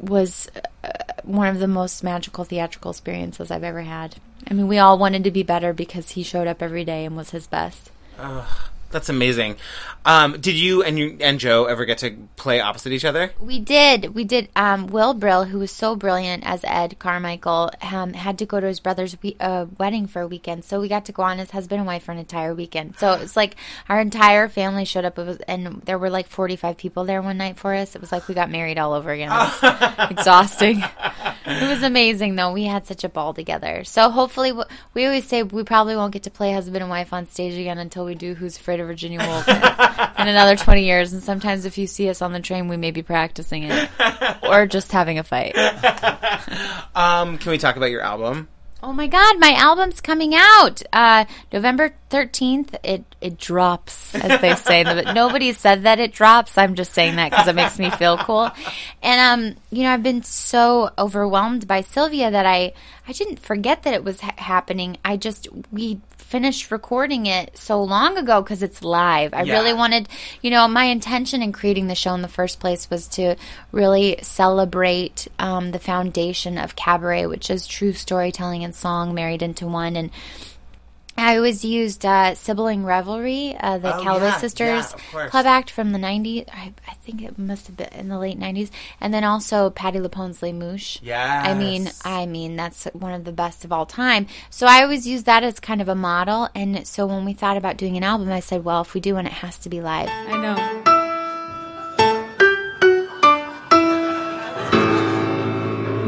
was 0.00 0.50
uh, 0.82 0.88
one 1.22 1.46
of 1.48 1.58
the 1.60 1.68
most 1.68 2.02
magical 2.02 2.44
theatrical 2.44 2.90
experiences 2.90 3.50
I've 3.50 3.62
ever 3.64 3.82
had. 3.82 4.16
I 4.50 4.54
mean, 4.54 4.68
we 4.68 4.78
all 4.78 4.98
wanted 4.98 5.22
to 5.24 5.30
be 5.30 5.42
better 5.42 5.72
because 5.72 6.10
he 6.10 6.22
showed 6.22 6.46
up 6.46 6.62
every 6.62 6.84
day 6.84 7.04
and 7.04 7.16
was 7.16 7.30
his 7.30 7.46
best. 7.46 7.90
That's 8.94 9.08
amazing. 9.08 9.56
Um, 10.04 10.40
did 10.40 10.54
you 10.54 10.84
and 10.84 10.96
you 10.96 11.16
and 11.20 11.40
Joe 11.40 11.64
ever 11.64 11.84
get 11.84 11.98
to 11.98 12.12
play 12.36 12.60
opposite 12.60 12.92
each 12.92 13.04
other? 13.04 13.32
We 13.40 13.58
did. 13.58 14.14
We 14.14 14.22
did. 14.22 14.50
Um, 14.54 14.86
Will 14.86 15.14
Brill, 15.14 15.46
who 15.46 15.58
was 15.58 15.72
so 15.72 15.96
brilliant 15.96 16.46
as 16.46 16.62
Ed 16.62 17.00
Carmichael, 17.00 17.72
um, 17.82 18.12
had 18.12 18.38
to 18.38 18.46
go 18.46 18.60
to 18.60 18.66
his 18.68 18.78
brother's 18.78 19.16
we- 19.20 19.36
uh, 19.40 19.66
wedding 19.78 20.06
for 20.06 20.22
a 20.22 20.28
weekend. 20.28 20.64
So 20.64 20.80
we 20.80 20.86
got 20.86 21.06
to 21.06 21.12
go 21.12 21.24
on 21.24 21.40
as 21.40 21.50
husband 21.50 21.80
and 21.80 21.88
wife 21.88 22.04
for 22.04 22.12
an 22.12 22.18
entire 22.18 22.54
weekend. 22.54 22.96
So 22.96 23.14
it's 23.14 23.36
like 23.36 23.56
our 23.88 24.00
entire 24.00 24.48
family 24.48 24.84
showed 24.84 25.04
up. 25.04 25.16
Was, 25.18 25.38
and 25.48 25.82
there 25.86 25.98
were 25.98 26.10
like 26.10 26.28
45 26.28 26.76
people 26.76 27.02
there 27.04 27.20
one 27.20 27.38
night 27.38 27.56
for 27.58 27.74
us. 27.74 27.96
It 27.96 28.00
was 28.00 28.12
like 28.12 28.28
we 28.28 28.34
got 28.36 28.48
married 28.48 28.78
all 28.78 28.92
over 28.92 29.10
again. 29.10 29.32
It 29.32 29.34
was 29.34 29.98
exhausting. 30.10 30.84
It 31.46 31.68
was 31.68 31.82
amazing, 31.82 32.36
though. 32.36 32.52
We 32.52 32.64
had 32.64 32.86
such 32.86 33.02
a 33.02 33.08
ball 33.08 33.34
together. 33.34 33.82
So 33.82 34.08
hopefully, 34.08 34.52
we 34.94 35.04
always 35.04 35.26
say 35.26 35.42
we 35.42 35.64
probably 35.64 35.96
won't 35.96 36.12
get 36.12 36.22
to 36.22 36.30
play 36.30 36.52
husband 36.52 36.76
and 36.82 36.88
wife 36.90 37.12
on 37.12 37.26
stage 37.26 37.54
again 37.58 37.78
until 37.78 38.04
we 38.04 38.14
do 38.14 38.34
Who's 38.34 38.56
Afraid 38.56 38.78
of 38.80 38.83
Virginia 38.84 39.18
Woolf 39.20 39.48
in, 39.48 39.56
in 39.56 40.28
another 40.28 40.56
20 40.56 40.84
years. 40.84 41.12
And 41.12 41.22
sometimes 41.22 41.64
if 41.64 41.78
you 41.78 41.86
see 41.86 42.08
us 42.08 42.22
on 42.22 42.32
the 42.32 42.40
train, 42.40 42.68
we 42.68 42.76
may 42.76 42.90
be 42.90 43.02
practicing 43.02 43.64
it 43.64 43.88
or 44.42 44.66
just 44.66 44.92
having 44.92 45.18
a 45.18 45.24
fight. 45.24 45.54
Um, 46.94 47.38
can 47.38 47.50
we 47.50 47.58
talk 47.58 47.76
about 47.76 47.90
your 47.90 48.02
album? 48.02 48.48
Oh 48.82 48.92
my 48.92 49.06
God, 49.06 49.40
my 49.40 49.54
album's 49.54 50.00
coming 50.00 50.34
out 50.36 50.82
uh, 50.92 51.24
November 51.52 51.94
13th, 52.14 52.76
it, 52.84 53.04
it 53.20 53.38
drops, 53.38 54.14
as 54.14 54.40
they 54.40 54.54
say. 54.54 54.84
but 54.84 55.14
nobody 55.14 55.52
said 55.52 55.82
that 55.82 55.98
it 55.98 56.12
drops. 56.12 56.56
I'm 56.56 56.76
just 56.76 56.92
saying 56.92 57.16
that 57.16 57.30
because 57.30 57.48
it 57.48 57.56
makes 57.56 57.76
me 57.78 57.90
feel 57.90 58.16
cool. 58.18 58.50
And, 59.02 59.20
um, 59.52 59.56
you 59.70 59.82
know, 59.82 59.90
I've 59.92 60.02
been 60.04 60.22
so 60.22 60.90
overwhelmed 60.96 61.66
by 61.66 61.80
Sylvia 61.80 62.30
that 62.30 62.46
I, 62.46 62.72
I 63.08 63.12
didn't 63.12 63.40
forget 63.40 63.82
that 63.82 63.94
it 63.94 64.04
was 64.04 64.20
ha- 64.20 64.34
happening. 64.38 64.96
I 65.04 65.16
just, 65.16 65.48
we 65.72 66.00
finished 66.16 66.70
recording 66.70 67.26
it 67.26 67.56
so 67.58 67.82
long 67.82 68.16
ago 68.16 68.40
because 68.42 68.62
it's 68.62 68.82
live. 68.82 69.34
I 69.34 69.42
Yeah. 69.42 69.54
really 69.54 69.74
wanted, 69.74 70.08
you 70.40 70.50
know, 70.50 70.66
my 70.68 70.84
intention 70.84 71.42
in 71.42 71.52
creating 71.52 71.88
the 71.88 71.94
show 71.94 72.14
in 72.14 72.22
the 72.22 72.28
first 72.28 72.60
place 72.60 72.88
was 72.90 73.08
to 73.08 73.34
really 73.72 74.18
celebrate 74.22 75.26
um, 75.38 75.72
the 75.72 75.78
foundation 75.78 76.58
of 76.58 76.76
cabaret, 76.76 77.26
which 77.26 77.50
is 77.50 77.66
true 77.66 77.92
storytelling 77.92 78.62
and 78.64 78.74
song 78.74 79.14
married 79.14 79.42
into 79.42 79.66
one. 79.66 79.96
And 79.96 80.10
I 81.16 81.36
always 81.36 81.64
used 81.64 82.04
uh, 82.04 82.34
Sibling 82.34 82.84
Revelry, 82.84 83.56
uh, 83.58 83.78
the 83.78 83.96
Oh, 83.96 84.02
Calloway 84.02 84.26
yeah, 84.26 84.36
Sisters 84.38 84.94
yeah, 85.14 85.28
club 85.28 85.46
act 85.46 85.70
from 85.70 85.92
the 85.92 85.98
90s. 85.98 86.48
I, 86.52 86.72
I 86.88 86.94
think 87.04 87.22
it 87.22 87.38
must 87.38 87.68
have 87.68 87.76
been 87.76 87.88
in 87.92 88.08
the 88.08 88.18
late 88.18 88.38
90s. 88.38 88.70
And 89.00 89.14
then 89.14 89.22
also 89.22 89.70
Patti 89.70 90.00
LuPone's 90.00 90.42
Les 90.42 90.52
Mouches. 90.52 91.00
I 91.44 91.54
mean, 91.54 91.88
I 92.04 92.26
mean, 92.26 92.56
that's 92.56 92.84
one 92.92 93.12
of 93.12 93.24
the 93.24 93.32
best 93.32 93.64
of 93.64 93.72
all 93.72 93.86
time. 93.86 94.26
So 94.50 94.66
I 94.66 94.82
always 94.82 95.06
use 95.06 95.22
that 95.24 95.44
as 95.44 95.60
kind 95.60 95.80
of 95.80 95.88
a 95.88 95.94
model. 95.94 96.48
And 96.54 96.84
so 96.86 97.06
when 97.06 97.24
we 97.24 97.32
thought 97.32 97.56
about 97.56 97.76
doing 97.76 97.96
an 97.96 98.02
album, 98.02 98.30
I 98.32 98.40
said, 98.40 98.64
well, 98.64 98.80
if 98.82 98.92
we 98.92 99.00
do 99.00 99.14
one, 99.14 99.26
it 99.26 99.32
has 99.32 99.56
to 99.58 99.68
be 99.68 99.80
live. 99.80 100.08
I 100.08 100.36
know. 100.42 100.90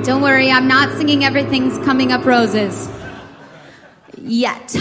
Don't 0.04 0.22
worry, 0.22 0.52
I'm 0.52 0.68
not 0.68 0.96
singing 0.96 1.25
Everything's 1.25 1.78
Coming 1.84 2.12
Up 2.12 2.25
Roses. 2.25 2.88
Yet. 4.26 4.76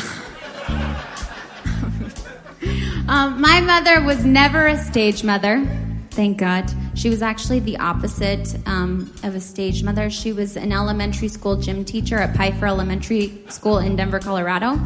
um, 3.08 3.40
my 3.40 3.62
mother 3.62 4.04
was 4.04 4.26
never 4.26 4.68
a 4.68 4.78
stage 4.78 5.24
mother, 5.24 5.66
thank 6.10 6.38
God. 6.38 6.72
She 6.96 7.10
was 7.10 7.22
actually 7.22 7.60
the 7.60 7.78
opposite 7.78 8.58
um, 8.66 9.14
of 9.24 9.36
a 9.36 9.42
stage 9.42 9.84
mother. 9.84 10.10
She 10.10 10.32
was 10.34 10.56
an 10.56 10.72
elementary 10.72 11.28
school 11.28 11.58
gym 11.58 11.86
teacher 11.86 12.18
at 12.18 12.36
Pfeiffer 12.36 12.66
Elementary 12.66 13.44
School 13.50 13.80
in 13.80 13.96
Denver, 13.96 14.20
Colorado. 14.20 14.80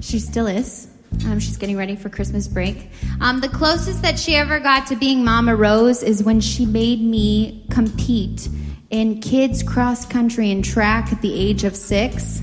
She 0.00 0.18
still 0.18 0.46
is. 0.46 0.88
Um, 1.26 1.38
she's 1.38 1.56
getting 1.56 1.76
ready 1.76 1.94
for 1.94 2.08
Christmas 2.08 2.48
break. 2.48 2.90
Um, 3.20 3.40
the 3.40 3.48
closest 3.48 4.02
that 4.02 4.18
she 4.18 4.34
ever 4.34 4.58
got 4.58 4.86
to 4.88 4.96
being 4.96 5.24
Mama 5.24 5.54
Rose 5.54 6.02
is 6.02 6.24
when 6.24 6.40
she 6.40 6.66
made 6.66 7.00
me 7.00 7.66
compete 7.70 8.48
in 8.90 9.20
kids 9.20 9.62
cross 9.62 10.06
country 10.06 10.50
and 10.50 10.64
track 10.64 11.12
at 11.12 11.20
the 11.20 11.32
age 11.32 11.64
of 11.64 11.76
six. 11.76 12.40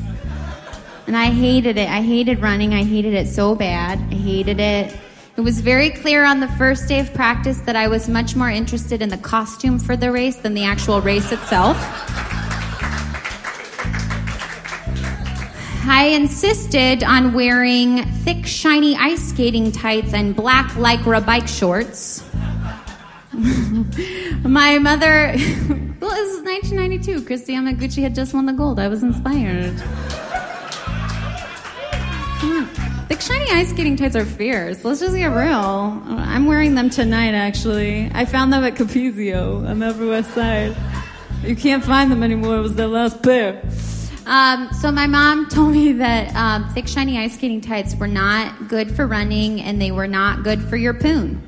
And 1.12 1.18
I 1.18 1.30
hated 1.30 1.76
it. 1.78 1.90
I 1.90 2.00
hated 2.00 2.40
running. 2.40 2.74
I 2.74 2.86
hated 2.86 3.14
it 3.14 3.28
so 3.28 3.54
bad. 3.54 4.00
I 4.00 4.16
hated 4.16 4.62
it. 4.62 4.98
It 5.36 5.42
was 5.42 5.60
very 5.60 5.90
clear 5.90 6.24
on 6.24 6.40
the 6.40 6.48
first 6.48 6.88
day 6.88 7.02
of 7.02 7.14
practice 7.14 7.60
that 7.66 7.76
I 7.76 7.90
was 7.90 8.08
much 8.08 8.38
more 8.38 8.50
interested 8.50 9.02
in 9.02 9.10
the 9.10 9.18
costume 9.18 9.78
for 9.78 9.98
the 9.98 10.10
race 10.10 10.38
than 10.38 10.54
the 10.54 10.64
actual 10.64 11.02
race 11.02 11.34
itself. 11.34 11.76
I 15.86 16.14
insisted 16.14 17.04
on 17.04 17.34
wearing 17.34 18.06
thick, 18.24 18.46
shiny 18.46 18.96
ice 18.96 19.32
skating 19.32 19.74
tights 19.74 20.14
and 20.14 20.34
black 20.34 20.72
lycra 20.76 21.26
bike 21.26 21.50
shorts. 21.50 22.24
My 24.44 24.80
mother, 24.80 25.36
well, 26.00 26.12
this 26.16 26.38
is 26.38 26.42
1992. 26.42 27.24
Kristi 27.24 27.54
Yamaguchi 27.54 28.02
had 28.02 28.16
just 28.16 28.34
won 28.34 28.46
the 28.46 28.54
gold. 28.54 28.80
I 28.80 28.88
was 28.88 29.04
inspired. 29.04 29.76
Thick, 33.22 33.38
shiny 33.38 33.52
ice 33.52 33.70
skating 33.70 33.96
tights 33.96 34.16
are 34.16 34.26
fierce. 34.26 34.84
Let's 34.84 35.00
just 35.00 35.16
get 35.16 35.28
real. 35.28 35.54
I'm 36.08 36.48
wearing 36.48 36.74
them 36.74 36.90
tonight, 36.90 37.36
actually. 37.36 38.10
I 38.16 38.26
found 38.26 38.52
them 38.52 38.64
at 38.64 38.74
Capezio 38.74 39.68
on 39.70 39.78
the 39.78 39.90
Upper 39.90 40.08
West 40.08 40.34
Side. 40.34 40.76
You 41.44 41.56
can't 41.56 41.84
find 41.84 42.12
them 42.12 42.24
anymore. 42.24 42.58
It 42.58 42.62
was 42.62 42.74
their 42.74 42.88
last 42.88 43.22
pair. 43.22 43.62
Um, 44.26 44.70
so 44.74 44.92
my 44.92 45.06
mom 45.06 45.48
told 45.50 45.72
me 45.72 45.92
that 45.94 46.36
um, 46.36 46.74
thick, 46.74 46.88
shiny 46.88 47.20
ice 47.20 47.36
skating 47.36 47.62
tights 47.62 47.96
were 47.96 48.08
not 48.08 48.68
good 48.68 48.96
for 48.96 49.06
running, 49.06 49.62
and 49.62 49.80
they 49.80 49.92
were 49.92 50.08
not 50.08 50.44
good 50.44 50.60
for 50.64 50.78
your 50.78 50.96
poon. 50.96 51.48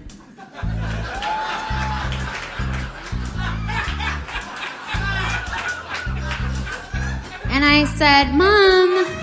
And 7.50 7.66
I 7.66 7.86
said, 7.96 8.32
Mom, 8.34 9.23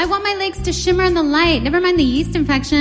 I 0.00 0.06
want 0.06 0.24
my 0.24 0.32
legs 0.32 0.58
to 0.62 0.72
shimmer 0.72 1.04
in 1.04 1.12
the 1.12 1.22
light. 1.22 1.62
Never 1.62 1.78
mind 1.78 1.98
the 1.98 2.02
yeast 2.02 2.34
infection. 2.34 2.78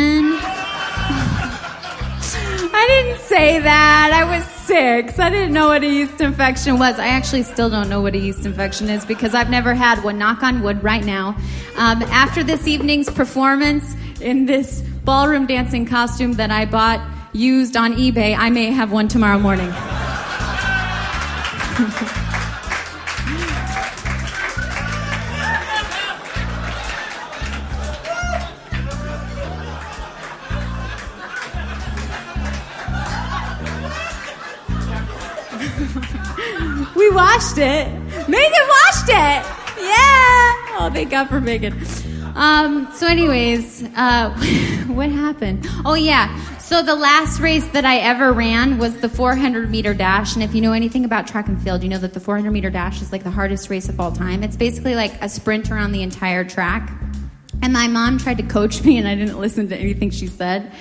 I 2.71 2.85
didn't 2.87 3.19
say 3.19 3.59
that. 3.59 4.11
I 4.13 4.23
was 4.23 4.45
six. 4.45 5.19
I 5.19 5.29
didn't 5.29 5.51
know 5.51 5.67
what 5.67 5.83
a 5.83 5.87
yeast 5.87 6.21
infection 6.21 6.79
was. 6.79 6.97
I 6.97 7.07
actually 7.07 7.43
still 7.43 7.69
don't 7.69 7.89
know 7.89 7.99
what 7.99 8.15
a 8.15 8.17
yeast 8.17 8.45
infection 8.45 8.89
is 8.89 9.03
because 9.03 9.35
I've 9.35 9.49
never 9.49 9.73
had 9.73 10.01
one. 10.01 10.17
Knock 10.17 10.43
on 10.43 10.61
wood 10.63 10.81
right 10.81 11.03
now. 11.03 11.35
Um, 11.75 12.03
after 12.03 12.41
this 12.41 12.65
evening's 12.67 13.09
performance 13.09 13.97
in 14.21 14.45
this 14.45 14.79
ballroom 15.03 15.45
dancing 15.45 15.85
costume 15.85 16.35
that 16.35 16.51
I 16.51 16.63
bought 16.63 17.05
used 17.33 17.75
on 17.75 17.95
eBay, 17.95 18.33
I 18.37 18.49
may 18.49 18.71
have 18.71 18.93
one 18.93 19.09
tomorrow 19.09 19.39
morning. 19.39 19.73
washed 37.39 37.57
it. 37.57 37.87
Megan 38.27 38.67
washed 38.67 39.07
it. 39.07 39.45
Yeah. 39.79 40.75
Oh, 40.77 40.89
thank 40.91 41.09
God 41.09 41.29
for 41.29 41.39
Megan. 41.39 41.73
Um, 42.35 42.89
so, 42.93 43.07
anyways, 43.07 43.81
uh, 43.95 44.31
what 44.87 45.09
happened? 45.09 45.65
Oh, 45.85 45.93
yeah. 45.93 46.37
So, 46.57 46.83
the 46.83 46.95
last 46.95 47.39
race 47.39 47.65
that 47.69 47.85
I 47.85 47.99
ever 47.99 48.33
ran 48.33 48.77
was 48.77 48.97
the 48.97 49.07
400 49.07 49.71
meter 49.71 49.93
dash. 49.93 50.33
And 50.33 50.43
if 50.43 50.53
you 50.53 50.59
know 50.59 50.73
anything 50.73 51.05
about 51.05 51.27
track 51.27 51.47
and 51.47 51.61
field, 51.63 51.81
you 51.81 51.87
know 51.87 51.97
that 51.99 52.13
the 52.13 52.19
400 52.19 52.51
meter 52.51 52.69
dash 52.69 53.01
is 53.01 53.13
like 53.13 53.23
the 53.23 53.31
hardest 53.31 53.69
race 53.69 53.87
of 53.87 54.01
all 54.01 54.11
time. 54.11 54.43
It's 54.43 54.57
basically 54.57 54.95
like 54.95 55.13
a 55.21 55.29
sprint 55.29 55.71
around 55.71 55.93
the 55.93 56.03
entire 56.03 56.43
track. 56.43 56.91
And 57.61 57.71
my 57.71 57.87
mom 57.87 58.17
tried 58.17 58.39
to 58.39 58.43
coach 58.43 58.83
me, 58.83 58.97
and 58.97 59.07
I 59.07 59.15
didn't 59.15 59.39
listen 59.39 59.69
to 59.69 59.77
anything 59.77 60.09
she 60.09 60.27
said. 60.27 60.73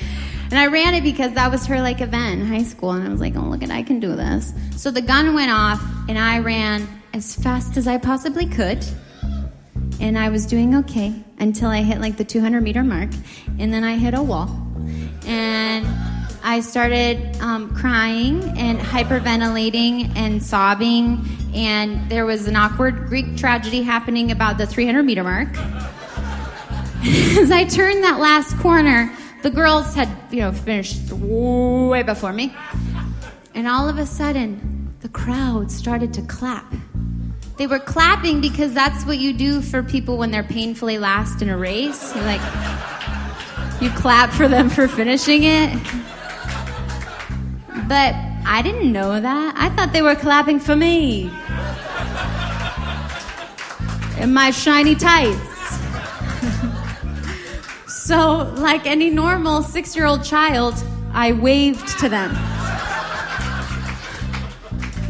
And 0.51 0.59
I 0.59 0.67
ran 0.69 0.95
it 0.95 1.03
because 1.03 1.33
that 1.33 1.51
was 1.51 1.67
her 1.67 1.81
like 1.83 2.01
event 2.01 2.41
in 2.41 2.47
high 2.47 2.63
school, 2.63 2.93
and 2.93 3.07
I 3.07 3.11
was 3.11 3.21
like, 3.21 3.37
"Oh, 3.37 3.41
look 3.41 3.63
at 3.63 3.71
I 3.71 3.83
can 3.83 4.01
do 4.01 4.17
this." 4.17 4.53
So 4.77 4.91
the 4.91 5.03
gun 5.03 5.35
went 5.35 5.51
off, 5.51 5.83
and 6.09 6.19
I 6.19 6.39
ran 6.39 6.89
as 7.13 7.35
fast 7.35 7.77
as 7.77 7.87
I 7.87 7.99
possibly 7.99 8.47
could, 8.47 8.85
and 10.01 10.19
I 10.19 10.31
was 10.31 10.47
doing 10.47 10.75
okay 10.77 11.13
until 11.39 11.69
I 11.69 11.83
hit 11.83 12.01
like 12.01 12.17
the 12.17 12.25
200 12.25 12.63
meter 12.63 12.83
mark, 12.83 13.11
and 13.59 13.75
then 13.75 13.85
I 13.85 13.97
hit 13.97 14.15
a 14.15 14.23
wall, 14.23 14.49
and 15.27 15.87
I 16.43 16.61
started 16.61 17.37
um, 17.43 17.75
crying 17.75 18.43
and 18.57 18.79
hyperventilating 18.79 20.17
and 20.17 20.43
sobbing, 20.43 21.27
and 21.55 22.09
there 22.09 22.25
was 22.25 22.49
an 22.49 22.57
awkward 22.57 23.07
Greek 23.09 23.37
tragedy 23.37 23.83
happening 23.83 24.31
about 24.31 24.57
the 24.57 24.67
300 24.67 25.03
meter 25.03 25.25
mark. 25.25 25.49
As 27.39 27.51
I 27.51 27.67
turned 27.69 28.03
that 28.03 28.19
last 28.19 28.57
corner, 28.59 29.13
the 29.43 29.51
girls 29.51 29.95
had, 29.95 30.09
you 30.31 30.41
know, 30.41 30.53
finished 30.53 31.13
way 31.13 32.03
before 32.03 32.33
me. 32.33 32.55
And 33.55 33.67
all 33.67 33.89
of 33.89 33.99
a 33.99 34.07
sudden, 34.07 34.95
the 35.01 35.09
crowd 35.09 35.71
started 35.71 36.13
to 36.15 36.23
clap. 36.23 36.73
They 37.57 37.67
were 37.67 37.81
clapping 37.81 38.41
because 38.41 38.73
that's 38.73 39.05
what 39.05 39.19
you 39.19 39.33
do 39.33 39.61
for 39.61 39.83
people 39.83 40.17
when 40.17 40.31
they're 40.31 40.45
painfully 40.45 40.99
last 40.99 41.43
in 41.43 41.49
a 41.49 41.57
race. 41.57 42.15
You 42.15 42.23
like 42.23 42.41
you 43.81 43.91
clap 43.91 44.31
for 44.31 44.49
them 44.49 44.69
for 44.69 44.89
finishing 44.89 45.45
it. 45.45 45.73
But 47.89 48.15
I 48.47 48.61
didn't 48.63 48.93
know 48.93 49.21
that. 49.21 49.55
I 49.57 49.69
thought 49.71 49.93
they 49.93 50.03
were 50.03 50.17
clapping 50.17 50.59
for 50.59 50.75
me. 50.75 51.31
In 54.21 54.33
my 54.33 54.51
shiny 54.51 54.95
tights. 54.95 55.48
So, 58.09 58.51
like 58.57 58.87
any 58.87 59.11
normal 59.11 59.61
six 59.61 59.95
year 59.95 60.07
old 60.07 60.25
child, 60.25 60.83
I 61.13 61.33
waved 61.33 61.87
to 61.99 62.09
them. 62.09 62.31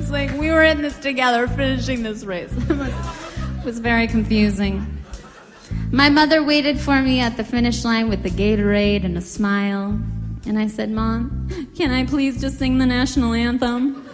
It's 0.00 0.11
like 0.11 0.33
we 0.33 0.50
were 0.50 0.64
in 0.64 0.83
this 0.83 0.99
together, 0.99 1.47
finishing 1.47 2.02
this 2.02 2.25
race. 2.25 2.50
it, 2.69 2.76
was, 2.76 2.88
it 2.88 3.64
was 3.64 3.78
very 3.78 4.09
confusing. 4.09 4.85
My 5.93 6.11
mother 6.11 6.43
waited 6.43 6.81
for 6.81 7.00
me 7.00 7.21
at 7.21 7.37
the 7.37 7.45
finish 7.45 7.85
line 7.85 8.09
with 8.09 8.25
the 8.25 8.31
Gatorade 8.31 9.05
and 9.05 9.17
a 9.17 9.21
smile. 9.21 9.90
And 10.45 10.59
I 10.59 10.67
said, 10.67 10.90
Mom, 10.90 11.71
can 11.76 11.93
I 11.93 12.05
please 12.05 12.40
just 12.40 12.59
sing 12.59 12.78
the 12.78 12.87
national 12.87 13.33
anthem? 13.33 14.11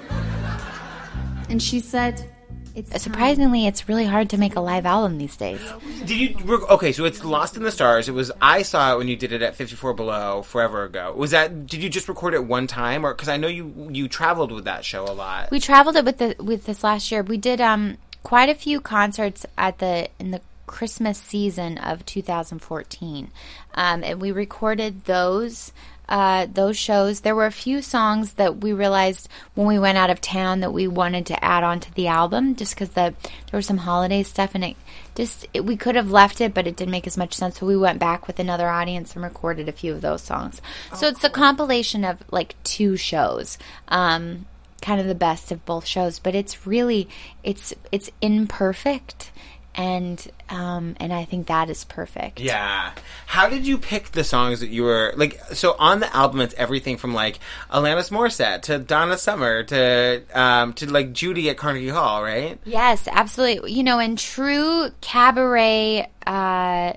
And 1.49 1.63
she 1.63 1.81
said, 1.81 2.31
It's 2.75 3.01
surprisingly, 3.03 3.67
it's 3.69 3.89
really 3.89 4.05
hard 4.05 4.31
to 4.31 4.37
make 4.37 4.57
a 4.57 4.61
live 4.61 4.85
album 4.85 5.19
these 5.19 5.37
days. 5.37 5.61
Did 6.05 6.11
you 6.11 6.65
okay? 6.71 6.91
So 6.91 7.05
it's 7.05 7.25
Lost 7.25 7.57
in 7.57 7.63
the 7.63 7.71
Stars. 7.71 8.09
It 8.09 8.13
was 8.13 8.33
I 8.43 8.63
saw 8.63 8.93
it 8.93 8.99
when 8.99 9.07
you 9.07 9.17
did 9.17 9.33
it 9.33 9.43
at 9.43 9.55
54 9.55 9.95
Below 9.95 10.43
forever 10.43 10.83
ago. 10.83 11.15
Was 11.17 11.31
that? 11.31 11.67
Did 11.67 11.85
you 11.85 11.89
just 11.89 12.09
record 12.09 12.35
it 12.35 12.45
one 12.45 12.67
time, 12.67 13.07
or 13.07 13.15
because 13.15 13.29
I 13.29 13.37
know 13.37 13.47
you 13.47 13.91
you 13.93 14.09
traveled 14.09 14.51
with 14.51 14.65
that 14.65 14.85
show 14.85 15.05
a 15.05 15.15
lot? 15.15 15.53
We 15.53 15.61
traveled 15.61 15.95
it 15.95 16.05
with 16.05 16.19
the 16.19 16.35
with 16.43 16.67
this 16.67 16.83
last 16.83 17.13
year. 17.13 17.23
We 17.23 17.37
did 17.37 17.61
um 17.61 17.97
quite 18.25 18.49
a 18.49 18.55
few 18.57 18.81
concerts 18.81 19.47
at 19.57 19.79
the 19.79 20.09
in 20.19 20.33
the 20.33 20.41
Christmas 20.67 21.17
season 21.17 21.79
of 21.79 22.05
2014, 22.07 23.31
um, 23.75 24.03
and 24.03 24.21
we 24.21 24.33
recorded 24.33 25.05
those. 25.05 25.73
Uh, 26.09 26.47
those 26.53 26.77
shows. 26.77 27.21
There 27.21 27.35
were 27.35 27.47
a 27.47 27.53
few 27.53 27.81
songs 27.81 28.35
that 28.35 28.59
we 28.59 28.73
realized 28.73 29.29
when 29.55 29.67
we 29.67 29.79
went 29.79 29.97
out 29.97 30.11
of 30.11 30.21
town 30.21 30.61
that 30.61 30.73
we 30.73 30.87
wanted 30.87 31.25
to 31.27 31.45
add 31.45 31.65
on 31.65 31.81
to 31.81 31.95
the 31.95 32.09
album, 32.09 32.57
just 32.57 32.75
because 32.75 32.91
the 32.91 33.15
there 33.51 33.59
was 33.59 33.67
some 33.67 33.79
holiday 33.79 34.23
stuff 34.23 34.55
and 34.55 34.65
it 34.65 34.77
just 35.15 35.47
it, 35.55 35.65
we 35.65 35.77
could 35.77 35.95
have 35.95 36.11
left 36.11 36.41
it, 36.41 36.53
but 36.53 36.67
it 36.67 36.77
didn't 36.77 36.93
make 36.93 37.07
as 37.07 37.17
much 37.17 37.33
sense. 37.33 37.59
So 37.59 37.67
we 37.67 37.77
went 37.77 37.99
back 37.99 38.27
with 38.27 38.39
another 38.39 38.69
audience 38.69 39.15
and 39.15 39.25
recorded 39.25 39.69
a 39.69 39.73
few 39.73 39.93
of 39.93 40.03
those 40.03 40.23
songs. 40.23 40.61
so 40.95 41.07
it's 41.07 41.25
a 41.25 41.31
compilation 41.31 42.05
of 42.05 42.23
like 42.31 42.55
two 42.65 42.97
shows. 42.97 43.57
Um, 43.89 44.47
kind 44.85 45.01
of 45.01 45.07
the 45.07 45.15
best 45.15 45.51
of 45.51 45.65
both 45.65 45.87
shows, 45.87 46.19
but 46.19 46.35
it's 46.35 46.67
really 46.67 47.09
it's 47.43 47.73
it's 47.91 48.11
imperfect 48.21 49.33
and 49.75 50.31
um 50.49 50.97
and 51.01 51.13
I 51.13 51.25
think 51.25 51.49
that 51.49 51.69
is 51.71 51.85
perfect. 51.85 52.41
Yeah. 52.41 52.93
How 53.27 53.49
did 53.49 53.67
you 53.67 53.79
pick 53.79 54.13
the 54.13 54.25
songs 54.25 54.61
that 54.61 54.69
you 54.69 54.85
were 54.85 55.13
like? 55.17 55.41
So 55.55 55.75
on 55.79 56.01
the 56.01 56.15
album, 56.15 56.41
it's 56.41 56.55
everything 56.55 56.97
from 56.97 57.15
like 57.15 57.41
Alanis 57.71 58.11
Morissette 58.11 58.63
to 58.63 58.79
Donna 58.79 59.19
Summer 59.19 59.63
to 59.65 60.23
um 60.35 60.73
to 60.75 60.91
like 60.91 61.13
Judy 61.13 61.51
at 61.51 61.57
Carnegie 61.57 61.89
Hall, 61.89 62.23
right? 62.23 62.59
Yes, 62.65 63.09
absolutely. 63.11 63.73
You 63.73 63.83
know, 63.83 63.99
in 63.99 64.17
true 64.17 64.91
cabaret 65.01 66.09
uh 66.27 66.93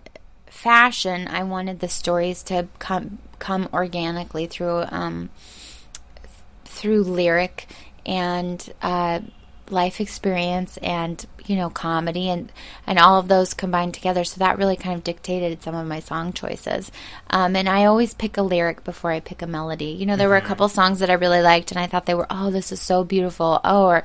fashion, 0.45 1.27
I 1.27 1.43
wanted 1.43 1.79
the 1.79 1.89
stories 1.89 2.43
to 2.43 2.67
come 2.79 3.19
come 3.39 3.69
organically 3.73 4.47
through 4.47 4.85
um 4.89 5.29
through 6.65 7.03
lyric 7.03 7.67
and 8.05 8.71
uh 8.81 9.19
life 9.69 9.99
experience 9.99 10.77
and 10.77 11.25
you 11.45 11.55
know 11.55 11.69
comedy 11.69 12.29
and 12.29 12.51
and 12.85 12.99
all 12.99 13.19
of 13.19 13.27
those 13.27 13.53
combined 13.53 13.93
together. 13.93 14.23
So 14.23 14.39
that 14.39 14.57
really 14.57 14.75
kind 14.75 14.95
of 14.95 15.03
dictated 15.03 15.61
some 15.61 15.75
of 15.75 15.87
my 15.87 15.99
song 15.99 16.33
choices. 16.33 16.91
Um, 17.29 17.55
and 17.55 17.67
i 17.67 17.85
always 17.85 18.13
pick 18.13 18.37
a 18.37 18.41
lyric 18.41 18.83
before 18.83 19.11
i 19.11 19.19
pick 19.19 19.41
a 19.41 19.47
melody. 19.47 19.85
You 19.85 20.05
know 20.05 20.15
there 20.15 20.29
were 20.29 20.37
a 20.37 20.41
couple 20.41 20.69
songs 20.69 20.99
that 20.99 21.09
i 21.09 21.13
really 21.13 21.41
liked 21.41 21.71
and 21.71 21.79
i 21.79 21.87
thought 21.87 22.05
they 22.05 22.15
were 22.15 22.27
oh 22.29 22.51
this 22.51 22.71
is 22.71 22.81
so 22.81 23.03
beautiful. 23.03 23.59
Oh 23.63 23.85
or 23.85 24.03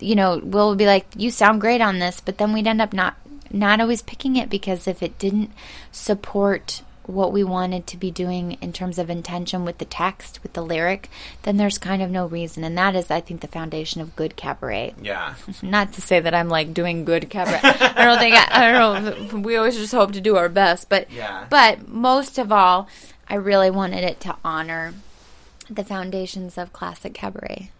you 0.00 0.14
know 0.14 0.38
will 0.38 0.70
would 0.70 0.78
be 0.78 0.86
like 0.86 1.06
you 1.16 1.30
sound 1.30 1.60
great 1.60 1.80
on 1.80 1.98
this 1.98 2.20
but 2.20 2.38
then 2.38 2.52
we'd 2.52 2.66
end 2.66 2.80
up 2.80 2.92
not 2.92 3.16
not 3.50 3.80
always 3.80 4.02
picking 4.02 4.36
it 4.36 4.50
because 4.50 4.86
if 4.86 5.02
it 5.02 5.18
didn't 5.18 5.50
support 5.90 6.82
what 7.08 7.32
we 7.32 7.42
wanted 7.42 7.86
to 7.88 7.96
be 7.96 8.10
doing 8.10 8.58
in 8.60 8.72
terms 8.72 8.98
of 8.98 9.08
intention 9.10 9.64
with 9.64 9.78
the 9.78 9.84
text, 9.84 10.42
with 10.42 10.52
the 10.52 10.62
lyric, 10.62 11.08
then 11.42 11.56
there's 11.56 11.78
kind 11.78 12.02
of 12.02 12.10
no 12.10 12.26
reason. 12.26 12.62
And 12.64 12.76
that 12.76 12.94
is, 12.94 13.10
I 13.10 13.20
think, 13.20 13.40
the 13.40 13.48
foundation 13.48 14.00
of 14.00 14.14
good 14.14 14.36
cabaret. 14.36 14.94
Yeah. 15.02 15.34
Not 15.62 15.94
to 15.94 16.00
say 16.02 16.20
that 16.20 16.34
I'm 16.34 16.48
like 16.50 16.74
doing 16.74 17.04
good 17.04 17.30
cabaret. 17.30 17.60
I 17.62 18.04
don't 18.04 18.18
think 18.18 18.34
I, 18.36 18.68
I 18.68 18.72
don't 18.72 19.32
know. 19.32 19.38
We 19.40 19.56
always 19.56 19.76
just 19.76 19.92
hope 19.94 20.12
to 20.12 20.20
do 20.20 20.36
our 20.36 20.48
best, 20.50 20.88
but 20.88 21.10
Yeah. 21.10 21.46
but 21.48 21.88
most 21.88 22.38
of 22.38 22.52
all, 22.52 22.88
I 23.28 23.34
really 23.36 23.70
wanted 23.70 24.04
it 24.04 24.20
to 24.20 24.36
honor 24.44 24.92
the 25.70 25.84
foundations 25.84 26.56
of 26.58 26.72
classic 26.72 27.14
cabaret. 27.14 27.70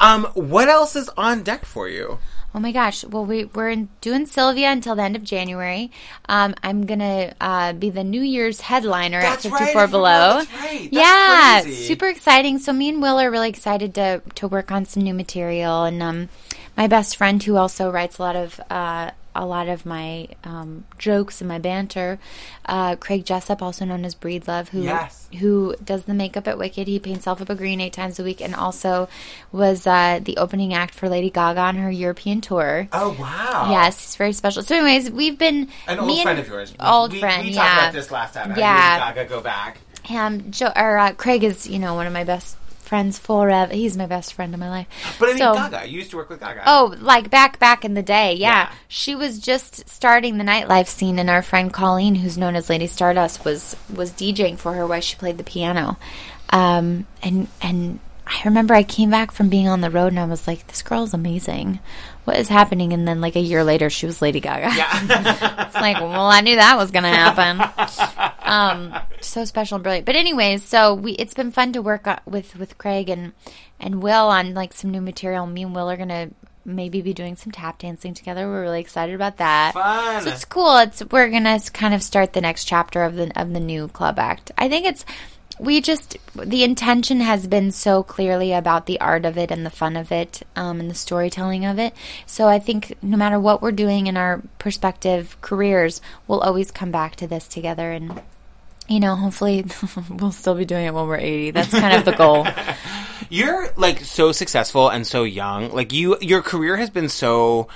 Um, 0.00 0.24
what 0.34 0.68
else 0.68 0.94
is 0.96 1.08
on 1.16 1.42
deck 1.42 1.64
for 1.64 1.88
you? 1.88 2.18
Oh 2.54 2.60
my 2.60 2.72
gosh! 2.72 3.04
Well, 3.04 3.26
we 3.26 3.44
we're 3.44 3.68
in, 3.68 3.90
doing 4.00 4.24
Sylvia 4.24 4.70
until 4.70 4.94
the 4.94 5.02
end 5.02 5.16
of 5.16 5.22
January. 5.22 5.90
Um, 6.28 6.54
I'm 6.62 6.86
gonna 6.86 7.34
uh, 7.40 7.74
be 7.74 7.90
the 7.90 8.02
New 8.02 8.22
Year's 8.22 8.62
headliner 8.62 9.20
That's 9.20 9.44
at 9.44 9.52
54 9.52 9.60
I 9.60 9.72
forgot. 9.72 9.90
Below. 9.90 10.34
That's 10.38 10.52
right. 10.54 10.90
That's 10.90 10.92
yeah, 10.92 11.60
crazy. 11.62 11.84
super 11.86 12.06
exciting. 12.06 12.58
So 12.58 12.72
me 12.72 12.88
and 12.88 13.02
Will 13.02 13.20
are 13.20 13.30
really 13.30 13.50
excited 13.50 13.94
to 13.96 14.22
to 14.36 14.48
work 14.48 14.72
on 14.72 14.86
some 14.86 15.02
new 15.02 15.12
material, 15.12 15.84
and 15.84 16.02
um, 16.02 16.28
my 16.74 16.86
best 16.86 17.16
friend 17.16 17.42
who 17.42 17.56
also 17.56 17.90
writes 17.90 18.18
a 18.18 18.22
lot 18.22 18.36
of 18.36 18.60
uh, 18.70 19.10
a 19.34 19.46
lot 19.46 19.68
of 19.68 19.86
my 19.86 20.26
um, 20.44 20.84
jokes 20.98 21.40
and 21.40 21.48
my 21.48 21.58
banter, 21.58 22.18
uh, 22.66 22.96
Craig 22.96 23.24
Jessup, 23.24 23.62
also 23.62 23.84
known 23.84 24.04
as 24.04 24.14
Breedlove, 24.14 24.68
who 24.68 24.82
Yes. 24.82 25.28
who 25.38 25.76
does 25.84 26.04
the 26.04 26.14
makeup 26.14 26.48
at 26.48 26.58
Wicked. 26.58 26.88
He 26.88 26.98
paints 26.98 27.26
Elphaba 27.26 27.56
Green 27.56 27.80
eight 27.80 27.92
times 27.92 28.18
a 28.18 28.24
week, 28.24 28.40
and 28.40 28.54
also 28.54 29.08
was 29.52 29.86
uh, 29.86 30.20
the 30.22 30.36
opening 30.38 30.74
act 30.74 30.94
for 30.94 31.08
Lady 31.08 31.30
Gaga 31.30 31.60
on 31.60 31.76
her 31.76 31.90
European 31.90 32.40
tour. 32.40 32.88
Oh 32.92 33.16
wow. 33.18 33.68
Yes, 33.70 33.96
it's 34.04 34.16
very 34.16 34.32
special. 34.32 34.62
So, 34.62 34.74
anyways, 34.76 35.10
we've 35.10 35.38
been 35.38 35.68
An 35.86 35.98
old 36.00 36.20
friend 36.22 36.38
of 36.38 36.48
yours. 36.48 36.72
We- 36.72 36.78
Old 36.86 37.12
we, 37.12 37.20
friend, 37.20 37.46
We 37.46 37.52
yeah. 37.52 37.62
talked 37.62 37.80
about 37.80 37.92
this 37.92 38.10
last 38.10 38.34
time. 38.34 38.54
Yeah. 38.56 38.98
Lady 39.04 39.14
Gaga, 39.20 39.28
go 39.28 39.40
back. 39.40 39.78
Um, 40.10 40.50
Joe, 40.50 40.72
or 40.74 40.96
uh, 40.98 41.12
Craig 41.12 41.44
is 41.44 41.68
you 41.68 41.78
know 41.78 41.94
one 41.94 42.06
of 42.06 42.12
my 42.12 42.24
best 42.24 42.56
friends 42.88 43.18
forever. 43.18 43.72
He's 43.72 43.96
my 43.96 44.06
best 44.06 44.34
friend 44.34 44.52
in 44.52 44.58
my 44.58 44.68
life. 44.70 44.86
But 45.20 45.28
I 45.28 45.32
mean, 45.32 45.38
So- 45.38 45.54
Gaga. 45.54 45.86
You 45.88 45.98
used 45.98 46.10
to 46.10 46.16
work 46.16 46.28
with 46.30 46.40
Gaga. 46.40 46.62
Oh, 46.66 46.94
like 46.98 47.30
back 47.30 47.58
back 47.60 47.84
in 47.84 47.94
the 47.94 48.02
day, 48.02 48.34
yeah. 48.34 48.48
Yeah. 48.48 48.72
She 48.88 49.14
was 49.14 49.38
just 49.38 49.88
starting 49.88 50.38
the 50.38 50.44
nightlife 50.44 50.88
scene, 50.88 51.18
and 51.18 51.28
our 51.30 51.42
friend 51.42 51.72
Colleen, 51.72 52.16
who's 52.16 52.36
known 52.38 52.56
as 52.56 52.68
Lady 52.68 52.86
Stardust, 52.88 53.44
was 53.44 53.76
was 53.94 54.10
DJing 54.12 54.58
for 54.58 54.72
her 54.72 54.86
while 54.86 55.00
she 55.00 55.14
played 55.16 55.38
the 55.38 55.44
piano. 55.44 55.96
Um, 56.50 57.06
and 57.22 57.46
and 57.60 58.00
I 58.28 58.42
remember 58.44 58.74
I 58.74 58.82
came 58.82 59.10
back 59.10 59.32
from 59.32 59.48
being 59.48 59.68
on 59.68 59.80
the 59.80 59.90
road, 59.90 60.08
and 60.08 60.20
I 60.20 60.26
was 60.26 60.46
like, 60.46 60.66
"This 60.66 60.82
girl's 60.82 61.14
amazing. 61.14 61.80
What 62.24 62.36
is 62.36 62.48
happening?" 62.48 62.92
And 62.92 63.08
then 63.08 63.20
like 63.20 63.36
a 63.36 63.40
year 63.40 63.64
later, 63.64 63.88
she 63.88 64.04
was 64.04 64.20
Lady 64.20 64.40
Gaga. 64.40 64.70
Yeah. 64.76 65.64
it's 65.66 65.74
like, 65.74 65.96
well, 66.00 66.26
I 66.26 66.42
knew 66.42 66.56
that 66.56 66.76
was 66.76 66.90
gonna 66.90 67.08
happen. 67.08 68.30
um, 68.42 68.94
so 69.20 69.44
special 69.44 69.76
and 69.76 69.82
brilliant. 69.82 70.06
But 70.06 70.16
anyways, 70.16 70.62
so 70.62 70.94
we 70.94 71.12
it's 71.12 71.34
been 71.34 71.52
fun 71.52 71.72
to 71.72 71.82
work 71.82 72.06
with 72.26 72.54
with 72.56 72.76
Craig 72.76 73.08
and 73.08 73.32
and 73.80 74.02
Will 74.02 74.28
on 74.28 74.54
like 74.54 74.74
some 74.74 74.90
new 74.90 75.00
material. 75.00 75.46
Me 75.46 75.62
and 75.62 75.74
Will 75.74 75.90
are 75.90 75.96
gonna 75.96 76.30
maybe 76.64 77.00
be 77.00 77.14
doing 77.14 77.34
some 77.34 77.50
tap 77.50 77.78
dancing 77.78 78.12
together. 78.12 78.46
We're 78.46 78.60
really 78.60 78.80
excited 78.80 79.14
about 79.14 79.38
that. 79.38 79.72
Fun. 79.72 80.22
So 80.22 80.30
it's 80.30 80.44
cool. 80.44 80.76
It's 80.78 81.02
we're 81.10 81.30
gonna 81.30 81.58
kind 81.72 81.94
of 81.94 82.02
start 82.02 82.34
the 82.34 82.42
next 82.42 82.66
chapter 82.66 83.02
of 83.02 83.16
the 83.16 83.32
of 83.40 83.52
the 83.52 83.60
new 83.60 83.88
club 83.88 84.18
act. 84.18 84.52
I 84.58 84.68
think 84.68 84.86
it's 84.86 85.04
we 85.58 85.80
just 85.80 86.16
the 86.34 86.64
intention 86.64 87.20
has 87.20 87.46
been 87.46 87.70
so 87.70 88.02
clearly 88.02 88.52
about 88.52 88.86
the 88.86 89.00
art 89.00 89.24
of 89.24 89.36
it 89.36 89.50
and 89.50 89.64
the 89.66 89.70
fun 89.70 89.96
of 89.96 90.12
it 90.12 90.42
um, 90.56 90.80
and 90.80 90.90
the 90.90 90.94
storytelling 90.94 91.64
of 91.64 91.78
it. 91.78 91.94
So 92.26 92.48
I 92.48 92.58
think 92.58 92.96
no 93.02 93.16
matter 93.16 93.38
what 93.38 93.60
we're 93.60 93.72
doing 93.72 94.06
in 94.06 94.16
our 94.16 94.42
prospective 94.58 95.40
careers, 95.40 96.00
we'll 96.26 96.40
always 96.40 96.70
come 96.70 96.90
back 96.90 97.16
to 97.16 97.26
this 97.26 97.48
together 97.48 97.90
and. 97.92 98.20
You 98.90 99.00
know, 99.00 99.16
hopefully 99.16 99.66
we'll 100.08 100.32
still 100.32 100.54
be 100.54 100.64
doing 100.64 100.86
it 100.86 100.94
when 100.94 101.06
we're 101.06 101.18
80. 101.18 101.50
That's 101.50 101.68
kind 101.68 101.94
of 101.94 102.06
the 102.06 102.12
goal. 102.12 102.46
You're 103.28 103.70
like 103.76 104.00
so 104.00 104.32
successful 104.32 104.88
and 104.88 105.06
so 105.06 105.24
young. 105.24 105.70
Like 105.74 105.92
you, 105.92 106.16
your 106.22 106.40
career 106.40 106.78
has 106.78 106.88
been 106.88 107.10
so 107.10 107.68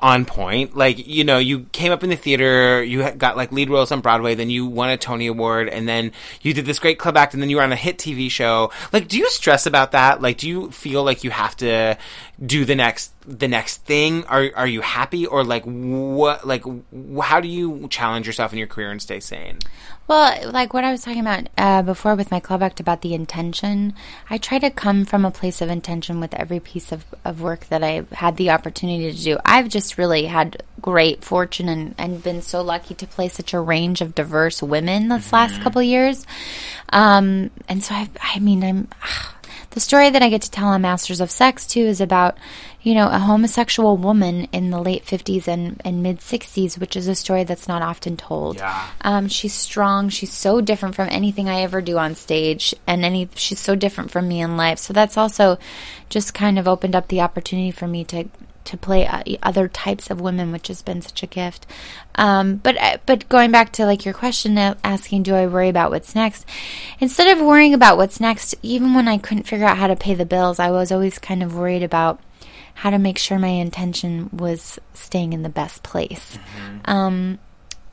on 0.00 0.24
point. 0.24 0.76
Like 0.76 1.06
you 1.06 1.24
know, 1.24 1.38
you 1.38 1.60
came 1.72 1.92
up 1.92 2.04
in 2.04 2.10
the 2.10 2.16
theater, 2.16 2.82
you 2.82 3.10
got 3.12 3.36
like 3.36 3.52
lead 3.52 3.70
roles 3.70 3.92
on 3.92 4.00
Broadway, 4.00 4.34
then 4.34 4.50
you 4.50 4.66
won 4.66 4.90
a 4.90 4.96
Tony 4.96 5.26
Award, 5.26 5.68
and 5.68 5.88
then 5.88 6.12
you 6.42 6.54
did 6.54 6.66
this 6.66 6.78
great 6.78 6.98
club 6.98 7.16
act, 7.16 7.34
and 7.34 7.42
then 7.42 7.50
you 7.50 7.56
were 7.56 7.62
on 7.62 7.72
a 7.72 7.76
hit 7.76 7.98
TV 7.98 8.30
show. 8.30 8.70
Like, 8.92 9.08
do 9.08 9.18
you 9.18 9.28
stress 9.30 9.66
about 9.66 9.92
that? 9.92 10.22
Like, 10.22 10.38
do 10.38 10.48
you 10.48 10.70
feel 10.70 11.04
like 11.04 11.24
you 11.24 11.30
have 11.30 11.56
to 11.58 11.96
do 12.44 12.64
the 12.64 12.74
next 12.74 13.12
the 13.28 13.46
next 13.46 13.84
thing? 13.84 14.24
Are 14.24 14.50
are 14.56 14.66
you 14.66 14.80
happy, 14.80 15.26
or 15.26 15.44
like 15.44 15.64
what? 15.64 16.46
Like, 16.46 16.64
how 17.22 17.40
do 17.40 17.48
you 17.48 17.86
challenge 17.88 18.26
yourself 18.26 18.52
in 18.52 18.58
your 18.58 18.66
career 18.66 18.90
and 18.90 19.00
stay 19.00 19.20
sane? 19.20 19.58
Well, 20.08 20.50
like 20.50 20.72
what 20.72 20.84
I 20.84 20.90
was 20.90 21.02
talking 21.02 21.20
about 21.20 21.48
uh, 21.58 21.82
before 21.82 22.14
with 22.14 22.30
my 22.30 22.40
club 22.40 22.62
act 22.62 22.80
about 22.80 23.02
the 23.02 23.12
intention, 23.12 23.92
I 24.30 24.38
try 24.38 24.58
to 24.58 24.70
come 24.70 25.04
from 25.04 25.26
a 25.26 25.30
place 25.30 25.60
of 25.60 25.68
intention 25.68 26.18
with 26.18 26.32
every 26.32 26.60
piece 26.60 26.92
of, 26.92 27.04
of 27.26 27.42
work 27.42 27.66
that 27.66 27.84
I've 27.84 28.08
had 28.12 28.38
the 28.38 28.48
opportunity 28.48 29.12
to 29.12 29.22
do. 29.22 29.36
I've 29.44 29.68
just 29.68 29.98
really 29.98 30.24
had 30.24 30.62
great 30.80 31.22
fortune 31.22 31.68
and, 31.68 31.94
and 31.98 32.22
been 32.22 32.40
so 32.40 32.62
lucky 32.62 32.94
to 32.94 33.06
play 33.06 33.28
such 33.28 33.52
a 33.52 33.60
range 33.60 34.00
of 34.00 34.14
diverse 34.14 34.62
women 34.62 35.08
this 35.08 35.30
last 35.30 35.60
couple 35.60 35.82
years. 35.82 36.26
Um, 36.88 37.50
and 37.68 37.84
so 37.84 37.94
I, 37.94 38.08
I 38.22 38.38
mean, 38.38 38.64
I'm. 38.64 38.88
The 39.70 39.80
story 39.80 40.10
that 40.10 40.22
I 40.22 40.30
get 40.30 40.42
to 40.42 40.50
tell 40.50 40.68
on 40.68 40.82
Masters 40.82 41.20
of 41.20 41.30
Sex 41.30 41.66
too 41.66 41.80
is 41.80 42.00
about, 42.00 42.38
you 42.80 42.94
know, 42.94 43.08
a 43.10 43.18
homosexual 43.18 43.96
woman 43.96 44.48
in 44.52 44.70
the 44.70 44.80
late 44.80 45.04
50s 45.04 45.46
and, 45.46 45.80
and 45.84 46.02
mid 46.02 46.18
60s, 46.20 46.78
which 46.78 46.96
is 46.96 47.06
a 47.06 47.14
story 47.14 47.44
that's 47.44 47.68
not 47.68 47.82
often 47.82 48.16
told. 48.16 48.56
Yeah. 48.56 48.88
Um, 49.02 49.28
she's 49.28 49.52
strong. 49.52 50.08
She's 50.08 50.32
so 50.32 50.60
different 50.60 50.94
from 50.94 51.08
anything 51.10 51.48
I 51.48 51.62
ever 51.62 51.82
do 51.82 51.98
on 51.98 52.14
stage, 52.14 52.74
and 52.86 53.04
any 53.04 53.28
she's 53.34 53.60
so 53.60 53.74
different 53.74 54.10
from 54.10 54.26
me 54.26 54.40
in 54.40 54.56
life. 54.56 54.78
So 54.78 54.92
that's 54.92 55.16
also 55.16 55.58
just 56.08 56.34
kind 56.34 56.58
of 56.58 56.66
opened 56.66 56.96
up 56.96 57.08
the 57.08 57.20
opportunity 57.20 57.70
for 57.70 57.86
me 57.86 58.04
to 58.04 58.28
to 58.68 58.76
play 58.76 59.06
uh, 59.06 59.22
other 59.42 59.68
types 59.68 60.10
of 60.10 60.20
women, 60.20 60.52
which 60.52 60.68
has 60.68 60.82
been 60.82 61.02
such 61.02 61.22
a 61.22 61.26
gift. 61.26 61.66
Um, 62.14 62.56
but 62.56 62.76
uh, 62.76 62.98
but 63.06 63.28
going 63.28 63.50
back 63.50 63.72
to 63.72 63.86
like 63.86 64.04
your 64.04 64.14
question, 64.14 64.58
asking, 64.58 65.22
do 65.22 65.34
I 65.34 65.46
worry 65.46 65.68
about 65.68 65.90
what's 65.90 66.14
next? 66.14 66.46
Instead 67.00 67.36
of 67.36 67.44
worrying 67.44 67.74
about 67.74 67.96
what's 67.96 68.20
next, 68.20 68.54
even 68.62 68.94
when 68.94 69.08
I 69.08 69.18
couldn't 69.18 69.44
figure 69.44 69.66
out 69.66 69.78
how 69.78 69.86
to 69.86 69.96
pay 69.96 70.14
the 70.14 70.26
bills, 70.26 70.58
I 70.58 70.70
was 70.70 70.92
always 70.92 71.18
kind 71.18 71.42
of 71.42 71.56
worried 71.56 71.82
about 71.82 72.20
how 72.74 72.90
to 72.90 72.98
make 72.98 73.18
sure 73.18 73.38
my 73.38 73.48
intention 73.48 74.30
was 74.32 74.78
staying 74.94 75.32
in 75.32 75.42
the 75.42 75.48
best 75.48 75.82
place. 75.82 76.38
Um, 76.84 77.38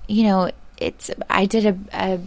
you 0.08 0.24
know, 0.24 0.52
it's 0.78 1.10
I 1.30 1.46
did 1.46 1.66
a, 1.66 1.78
a 1.94 2.20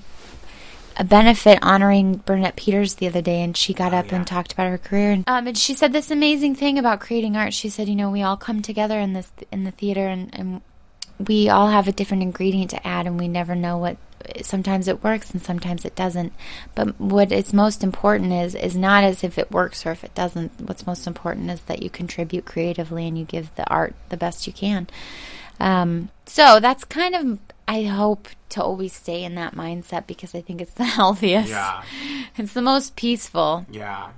a 0.99 1.05
benefit 1.05 1.61
honoring 1.63 2.17
Bernadette 2.27 2.57
Peters 2.57 2.97
the 2.97 3.07
other 3.07 3.23
day, 3.23 3.43
and 3.43 3.57
she 3.57 3.73
got 3.73 3.95
up 3.95 4.11
and 4.11 4.27
talked 4.27 4.53
about 4.53 4.69
her 4.69 4.79
career. 4.79 5.13
And, 5.13 5.25
um, 5.29 5.47
and 5.47 5.57
she 5.57 5.75
said 5.75 5.93
this 5.93 6.11
amazing 6.11 6.57
thing 6.57 6.77
about 6.77 7.01
creating 7.01 7.37
art. 7.37 7.55
She 7.55 7.69
said, 7.69 7.89
you 7.89 7.95
know, 7.95 8.11
we 8.11 8.23
all 8.23 8.37
come 8.37 8.63
together 8.63 8.99
in 8.99 9.13
this 9.13 9.31
in 9.53 9.63
the 9.63 9.71
theater, 9.71 10.09
and, 10.09 10.29
and 10.35 10.61
we 11.25 11.49
all 11.49 11.69
have 11.69 11.87
a 11.87 11.93
different 11.93 12.25
ingredient 12.25 12.71
to 12.73 12.87
add, 12.87 13.07
and 13.07 13.19
we 13.19 13.29
never 13.29 13.55
know 13.55 13.79
what. 13.79 13.97
Sometimes 14.43 14.89
it 14.89 15.05
works, 15.05 15.31
and 15.31 15.41
sometimes 15.41 15.85
it 15.85 15.95
doesn't. 15.95 16.33
But 16.75 17.01
what 17.01 17.31
is 17.31 17.55
most 17.55 17.85
important 17.85 18.33
is 18.33 18.57
is 18.57 18.77
not 18.77 19.05
as 19.05 19.23
if 19.23 19.39
it 19.39 19.53
works 19.53 19.87
or 19.87 19.93
if 19.93 20.03
it 20.03 20.15
doesn't. 20.17 20.61
What's 20.61 20.87
most 20.87 21.07
important 21.07 21.49
is 21.51 21.61
that 21.63 21.85
you 21.85 21.89
contribute 21.89 22.45
creatively 22.45 23.07
and 23.07 23.17
you 23.17 23.25
give 23.25 23.55
the 23.55 23.67
art 23.71 23.95
the 24.09 24.17
best 24.17 24.49
you 24.49 24.53
can. 24.53 24.89
Um, 25.61 26.11
so 26.27 26.61
that's 26.61 26.85
kind 26.85 27.15
of 27.15 27.39
I 27.69 27.83
hope 27.83 28.29
to 28.51 28.63
always 28.63 28.95
stay 28.95 29.23
in 29.25 29.35
that 29.35 29.55
mindset 29.55 30.07
because 30.07 30.35
I 30.35 30.41
think 30.41 30.63
it's 30.63 30.73
the 30.73 30.85
healthiest. 30.99 31.51
Yeah. 31.51 31.83
It's 32.37 32.55
the 32.55 32.63
most 32.63 32.97
peaceful. 32.97 33.67
Yeah. 33.71 34.11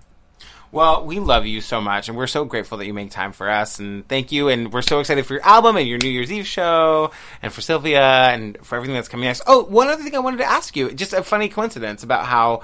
Well, 0.73 1.05
we 1.05 1.19
love 1.19 1.47
you 1.47 1.61
so 1.61 1.81
much, 1.81 2.09
and 2.09 2.17
we're 2.17 2.29
so 2.29 2.45
grateful 2.45 2.79
that 2.79 2.87
you 2.87 2.95
make 2.95 3.11
time 3.11 3.33
for 3.33 3.51
us. 3.51 3.81
And 3.81 4.07
thank 4.07 4.31
you. 4.31 4.49
And 4.49 4.73
we're 4.73 4.83
so 4.83 5.01
excited 5.01 5.27
for 5.27 5.35
your 5.35 5.45
album 5.45 5.77
and 5.77 5.89
your 5.89 5.99
New 5.99 6.09
Year's 6.09 6.31
Eve 6.31 6.47
show, 6.47 7.11
and 7.43 7.53
for 7.53 7.61
Sylvia, 7.61 8.01
and 8.01 8.57
for 8.63 8.77
everything 8.77 8.95
that's 8.95 9.09
coming 9.09 9.25
next. 9.25 9.43
Oh, 9.49 9.65
one 9.65 9.89
other 9.89 10.05
thing 10.05 10.15
I 10.15 10.21
wanted 10.21 10.37
to 10.39 10.45
ask 10.45 10.77
you 10.77 10.93
just 10.93 11.13
a 11.13 11.25
funny 11.25 11.49
coincidence 11.49 12.05
about 12.05 12.27
how 12.27 12.63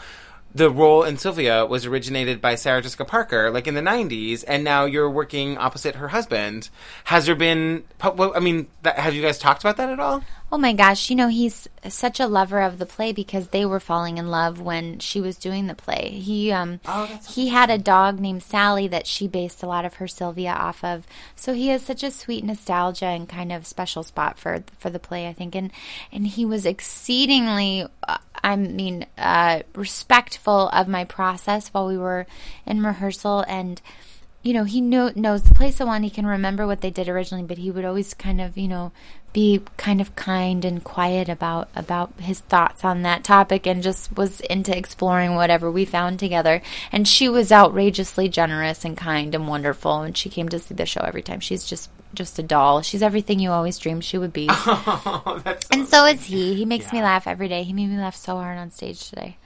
the 0.56 0.70
role 0.70 1.02
in 1.02 1.18
Sylvia 1.18 1.66
was 1.66 1.84
originated 1.84 2.40
by 2.40 2.54
Sarah 2.54 2.80
Jessica 2.80 3.04
Parker, 3.04 3.50
like 3.50 3.66
in 3.66 3.74
the 3.74 3.82
90s, 3.82 4.42
and 4.48 4.64
now 4.64 4.86
you're 4.86 5.10
working 5.10 5.58
opposite 5.58 5.96
her 5.96 6.08
husband. 6.08 6.70
Has 7.04 7.26
there 7.26 7.34
been, 7.34 7.84
I 8.00 8.40
mean, 8.40 8.68
have 8.82 9.12
you 9.12 9.20
guys 9.20 9.38
talked 9.38 9.62
about 9.62 9.76
that 9.76 9.90
at 9.90 10.00
all? 10.00 10.24
Oh 10.50 10.58
my 10.58 10.72
gosh, 10.72 11.10
you 11.10 11.16
know, 11.16 11.26
he's 11.26 11.66
such 11.88 12.20
a 12.20 12.28
lover 12.28 12.62
of 12.62 12.78
the 12.78 12.86
play 12.86 13.12
because 13.12 13.48
they 13.48 13.66
were 13.66 13.80
falling 13.80 14.16
in 14.16 14.30
love 14.30 14.60
when 14.60 15.00
she 15.00 15.20
was 15.20 15.36
doing 15.38 15.66
the 15.66 15.74
play. 15.74 16.10
He 16.10 16.52
um 16.52 16.78
he 17.28 17.48
had 17.48 17.68
a 17.68 17.78
dog 17.78 18.20
named 18.20 18.44
Sally 18.44 18.86
that 18.86 19.08
she 19.08 19.26
based 19.26 19.64
a 19.64 19.66
lot 19.66 19.84
of 19.84 19.94
her 19.94 20.06
Sylvia 20.06 20.52
off 20.52 20.84
of. 20.84 21.04
So 21.34 21.52
he 21.52 21.68
has 21.68 21.82
such 21.82 22.04
a 22.04 22.12
sweet 22.12 22.44
nostalgia 22.44 23.06
and 23.06 23.28
kind 23.28 23.50
of 23.50 23.66
special 23.66 24.04
spot 24.04 24.38
for 24.38 24.62
for 24.78 24.88
the 24.88 25.00
play, 25.00 25.26
I 25.26 25.32
think. 25.32 25.56
And 25.56 25.72
and 26.12 26.28
he 26.28 26.44
was 26.44 26.64
exceedingly 26.64 27.84
uh, 28.06 28.18
I 28.46 28.54
mean, 28.54 29.06
uh 29.18 29.62
respectful 29.74 30.68
of 30.68 30.86
my 30.86 31.04
process 31.04 31.68
while 31.68 31.86
we 31.88 31.98
were 31.98 32.26
in 32.64 32.82
rehearsal 32.82 33.44
and 33.48 33.80
you 34.46 34.52
know, 34.52 34.62
he 34.62 34.80
knows 34.80 35.42
the 35.42 35.54
place 35.56 35.80
well 35.80 35.90
and 35.90 36.04
he 36.04 36.10
can 36.10 36.24
remember 36.24 36.68
what 36.68 36.80
they 36.80 36.90
did 36.90 37.08
originally, 37.08 37.42
but 37.42 37.58
he 37.58 37.72
would 37.72 37.84
always 37.84 38.14
kind 38.14 38.40
of, 38.40 38.56
you 38.56 38.68
know, 38.68 38.92
be 39.32 39.60
kind 39.76 40.00
of 40.00 40.14
kind 40.14 40.64
and 40.64 40.84
quiet 40.84 41.28
about 41.28 41.68
about 41.74 42.12
his 42.20 42.38
thoughts 42.40 42.84
on 42.84 43.02
that 43.02 43.24
topic 43.24 43.66
and 43.66 43.82
just 43.82 44.16
was 44.16 44.38
into 44.42 44.74
exploring 44.76 45.34
whatever 45.34 45.68
we 45.68 45.84
found 45.84 46.20
together. 46.20 46.62
And 46.92 47.08
she 47.08 47.28
was 47.28 47.50
outrageously 47.50 48.28
generous 48.28 48.84
and 48.84 48.96
kind 48.96 49.34
and 49.34 49.48
wonderful 49.48 50.02
and 50.02 50.16
she 50.16 50.30
came 50.30 50.48
to 50.50 50.60
see 50.60 50.74
the 50.74 50.86
show 50.86 51.00
every 51.00 51.22
time. 51.22 51.40
She's 51.40 51.66
just 51.66 51.90
just 52.16 52.38
a 52.38 52.42
doll. 52.42 52.82
She's 52.82 53.02
everything 53.02 53.38
you 53.38 53.50
always 53.50 53.78
dreamed 53.78 54.04
she 54.04 54.18
would 54.18 54.32
be. 54.32 54.48
Oh, 54.50 55.40
that's 55.44 55.68
and 55.70 55.86
so 55.86 56.04
is 56.06 56.24
he. 56.24 56.54
He 56.54 56.64
makes 56.64 56.92
me 56.92 57.02
laugh 57.02 57.26
every 57.26 57.48
day. 57.48 57.62
He 57.62 57.72
made 57.72 57.88
me 57.88 57.98
laugh 57.98 58.16
so 58.16 58.36
hard 58.36 58.58
on 58.58 58.70
stage 58.70 59.08
today. 59.08 59.36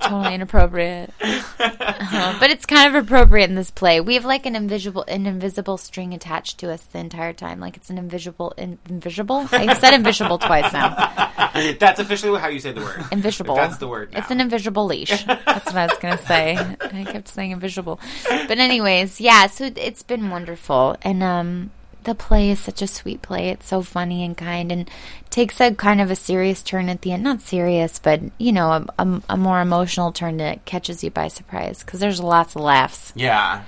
Totally 0.00 0.34
inappropriate. 0.34 1.10
Uh-huh. 1.20 2.36
But 2.38 2.50
it's 2.50 2.64
kind 2.64 2.94
of 2.94 3.04
appropriate 3.04 3.50
in 3.50 3.56
this 3.56 3.70
play. 3.70 4.00
We 4.00 4.14
have 4.14 4.24
like 4.24 4.46
an 4.46 4.54
invisible, 4.54 5.04
an 5.08 5.26
invisible 5.26 5.76
string 5.78 6.14
attached 6.14 6.58
to 6.58 6.70
us 6.70 6.82
the 6.84 6.98
entire 6.98 7.32
time. 7.32 7.58
Like 7.58 7.76
it's 7.76 7.90
an 7.90 7.98
invisible, 7.98 8.52
in, 8.56 8.78
invisible. 8.88 9.48
I 9.50 9.74
said 9.74 9.94
invisible 9.94 10.38
twice 10.38 10.72
now. 10.72 10.94
that's 11.80 11.98
officially 11.98 12.38
how 12.38 12.48
you 12.48 12.60
say 12.60 12.72
the 12.72 12.82
word. 12.82 13.04
Invisible. 13.10 13.56
That's 13.56 13.78
the 13.78 13.88
word. 13.88 14.10
It's 14.12 14.30
an 14.30 14.40
invisible 14.40 14.86
leash. 14.86 15.24
That's 15.26 15.66
what 15.66 15.76
I 15.76 15.86
was 15.86 15.98
gonna 15.98 16.18
say. 16.18 16.56
I 16.56 17.04
kept 17.04 17.28
saying 17.28 17.50
invisible. 17.50 17.98
But 18.28 18.58
anyways, 18.58 19.20
yeah. 19.20 19.46
So 19.46 19.70
it's 19.74 20.02
been 20.02 20.30
wonderful, 20.30 20.96
and 21.02 21.22
um, 21.22 21.70
the 22.06 22.14
play 22.14 22.50
is 22.50 22.58
such 22.58 22.80
a 22.80 22.86
sweet 22.86 23.20
play. 23.20 23.50
It's 23.50 23.66
so 23.66 23.82
funny 23.82 24.24
and 24.24 24.36
kind, 24.36 24.72
and 24.72 24.90
takes 25.28 25.60
a 25.60 25.74
kind 25.74 26.00
of 26.00 26.10
a 26.10 26.16
serious 26.16 26.62
turn 26.62 26.88
at 26.88 27.02
the 27.02 27.12
end. 27.12 27.22
Not 27.22 27.42
serious, 27.42 27.98
but 27.98 28.20
you 28.38 28.52
know, 28.52 28.70
a, 28.70 28.86
a, 28.98 29.22
a 29.30 29.36
more 29.36 29.60
emotional 29.60 30.12
turn 30.12 30.38
that 30.38 30.64
catches 30.64 31.04
you 31.04 31.10
by 31.10 31.28
surprise 31.28 31.80
because 31.84 32.00
there's 32.00 32.20
lots 32.20 32.56
of 32.56 32.62
laughs. 32.62 33.12
Yeah. 33.14 33.64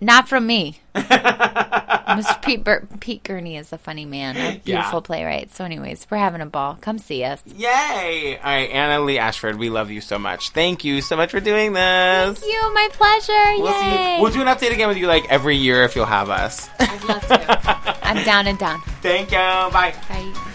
Not 0.00 0.28
from 0.28 0.46
me. 0.46 0.78
Mr. 0.94 2.40
Pete, 2.42 2.62
Bur- 2.62 2.86
Pete 3.00 3.22
Gurney 3.24 3.56
is 3.56 3.72
a 3.72 3.78
funny 3.78 4.04
man, 4.04 4.36
a 4.36 4.58
beautiful 4.58 5.02
playwright. 5.02 5.52
So, 5.52 5.64
anyways, 5.64 6.06
we're 6.10 6.18
having 6.18 6.40
a 6.40 6.46
ball. 6.46 6.76
Come 6.80 6.98
see 6.98 7.24
us. 7.24 7.42
Yay! 7.46 8.38
All 8.38 8.44
right, 8.44 8.70
Annaleigh 8.70 9.18
Ashford, 9.18 9.58
we 9.58 9.70
love 9.70 9.90
you 9.90 10.00
so 10.00 10.18
much. 10.18 10.50
Thank 10.50 10.84
you 10.84 11.00
so 11.00 11.16
much 11.16 11.30
for 11.30 11.40
doing 11.40 11.72
this. 11.72 12.38
Thank 12.38 12.52
you. 12.52 12.74
My 12.74 12.88
pleasure. 12.92 13.62
We'll, 13.62 13.72
see 13.72 13.86
Yay. 13.90 14.16
you- 14.16 14.22
we'll 14.22 14.32
do 14.32 14.40
an 14.42 14.46
update 14.48 14.72
again 14.72 14.88
with 14.88 14.98
you 14.98 15.06
like 15.06 15.24
every 15.30 15.56
year 15.56 15.82
if 15.82 15.96
you'll 15.96 16.06
have 16.06 16.30
us. 16.30 16.68
I'd 16.78 17.04
love 17.04 17.26
to. 17.28 17.98
I'm 18.06 18.24
down 18.24 18.46
and 18.46 18.58
down. 18.58 18.80
Thank 19.02 19.30
you. 19.32 19.38
Bye. 19.38 19.94
Bye. 20.08 20.50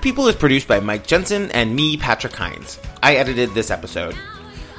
People 0.00 0.28
is 0.28 0.36
produced 0.36 0.68
by 0.68 0.78
Mike 0.78 1.06
Jensen 1.06 1.50
and 1.50 1.74
me, 1.74 1.96
Patrick 1.96 2.34
Hinds. 2.34 2.78
I 3.02 3.16
edited 3.16 3.52
this 3.52 3.70
episode. 3.70 4.16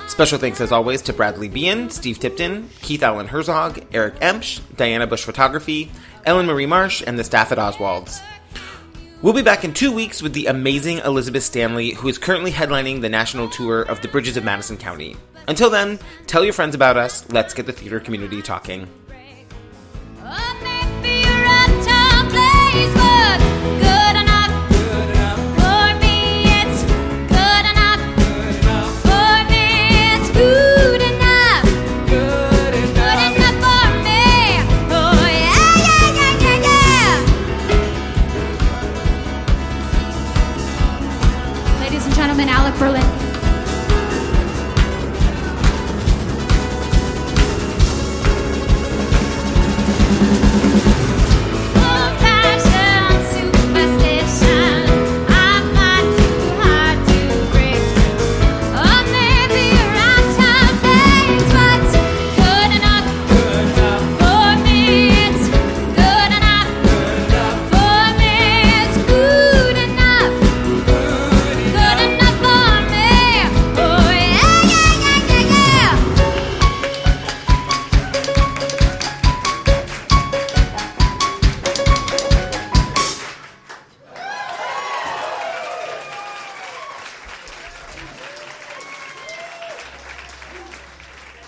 Special 0.07 0.39
thanks, 0.39 0.61
as 0.61 0.71
always, 0.71 1.01
to 1.03 1.13
Bradley 1.13 1.49
Bean, 1.49 1.89
Steve 1.89 2.19
Tipton, 2.19 2.69
Keith 2.81 3.03
Allen 3.03 3.27
Herzog, 3.27 3.85
Eric 3.93 4.15
Emsch, 4.21 4.61
Diana 4.77 5.05
Bush 5.05 5.23
Photography, 5.23 5.91
Ellen 6.25 6.45
Marie 6.45 6.65
Marsh, 6.65 7.03
and 7.05 7.19
the 7.19 7.23
staff 7.23 7.51
at 7.51 7.59
Oswald's. 7.59 8.21
We'll 9.21 9.33
be 9.33 9.41
back 9.41 9.65
in 9.65 9.73
two 9.73 9.91
weeks 9.91 10.21
with 10.21 10.33
the 10.33 10.47
amazing 10.47 10.99
Elizabeth 10.99 11.43
Stanley, 11.43 11.91
who 11.91 12.07
is 12.07 12.17
currently 12.17 12.51
headlining 12.51 13.01
the 13.01 13.09
national 13.09 13.49
tour 13.49 13.81
of 13.81 14.01
the 14.01 14.07
Bridges 14.07 14.37
of 14.37 14.45
Madison 14.45 14.77
County. 14.77 15.17
Until 15.47 15.69
then, 15.69 15.99
tell 16.27 16.43
your 16.43 16.53
friends 16.53 16.75
about 16.75 16.95
us. 16.97 17.29
Let's 17.29 17.53
get 17.53 17.65
the 17.65 17.73
theater 17.73 17.99
community 17.99 18.41
talking. 18.41 18.87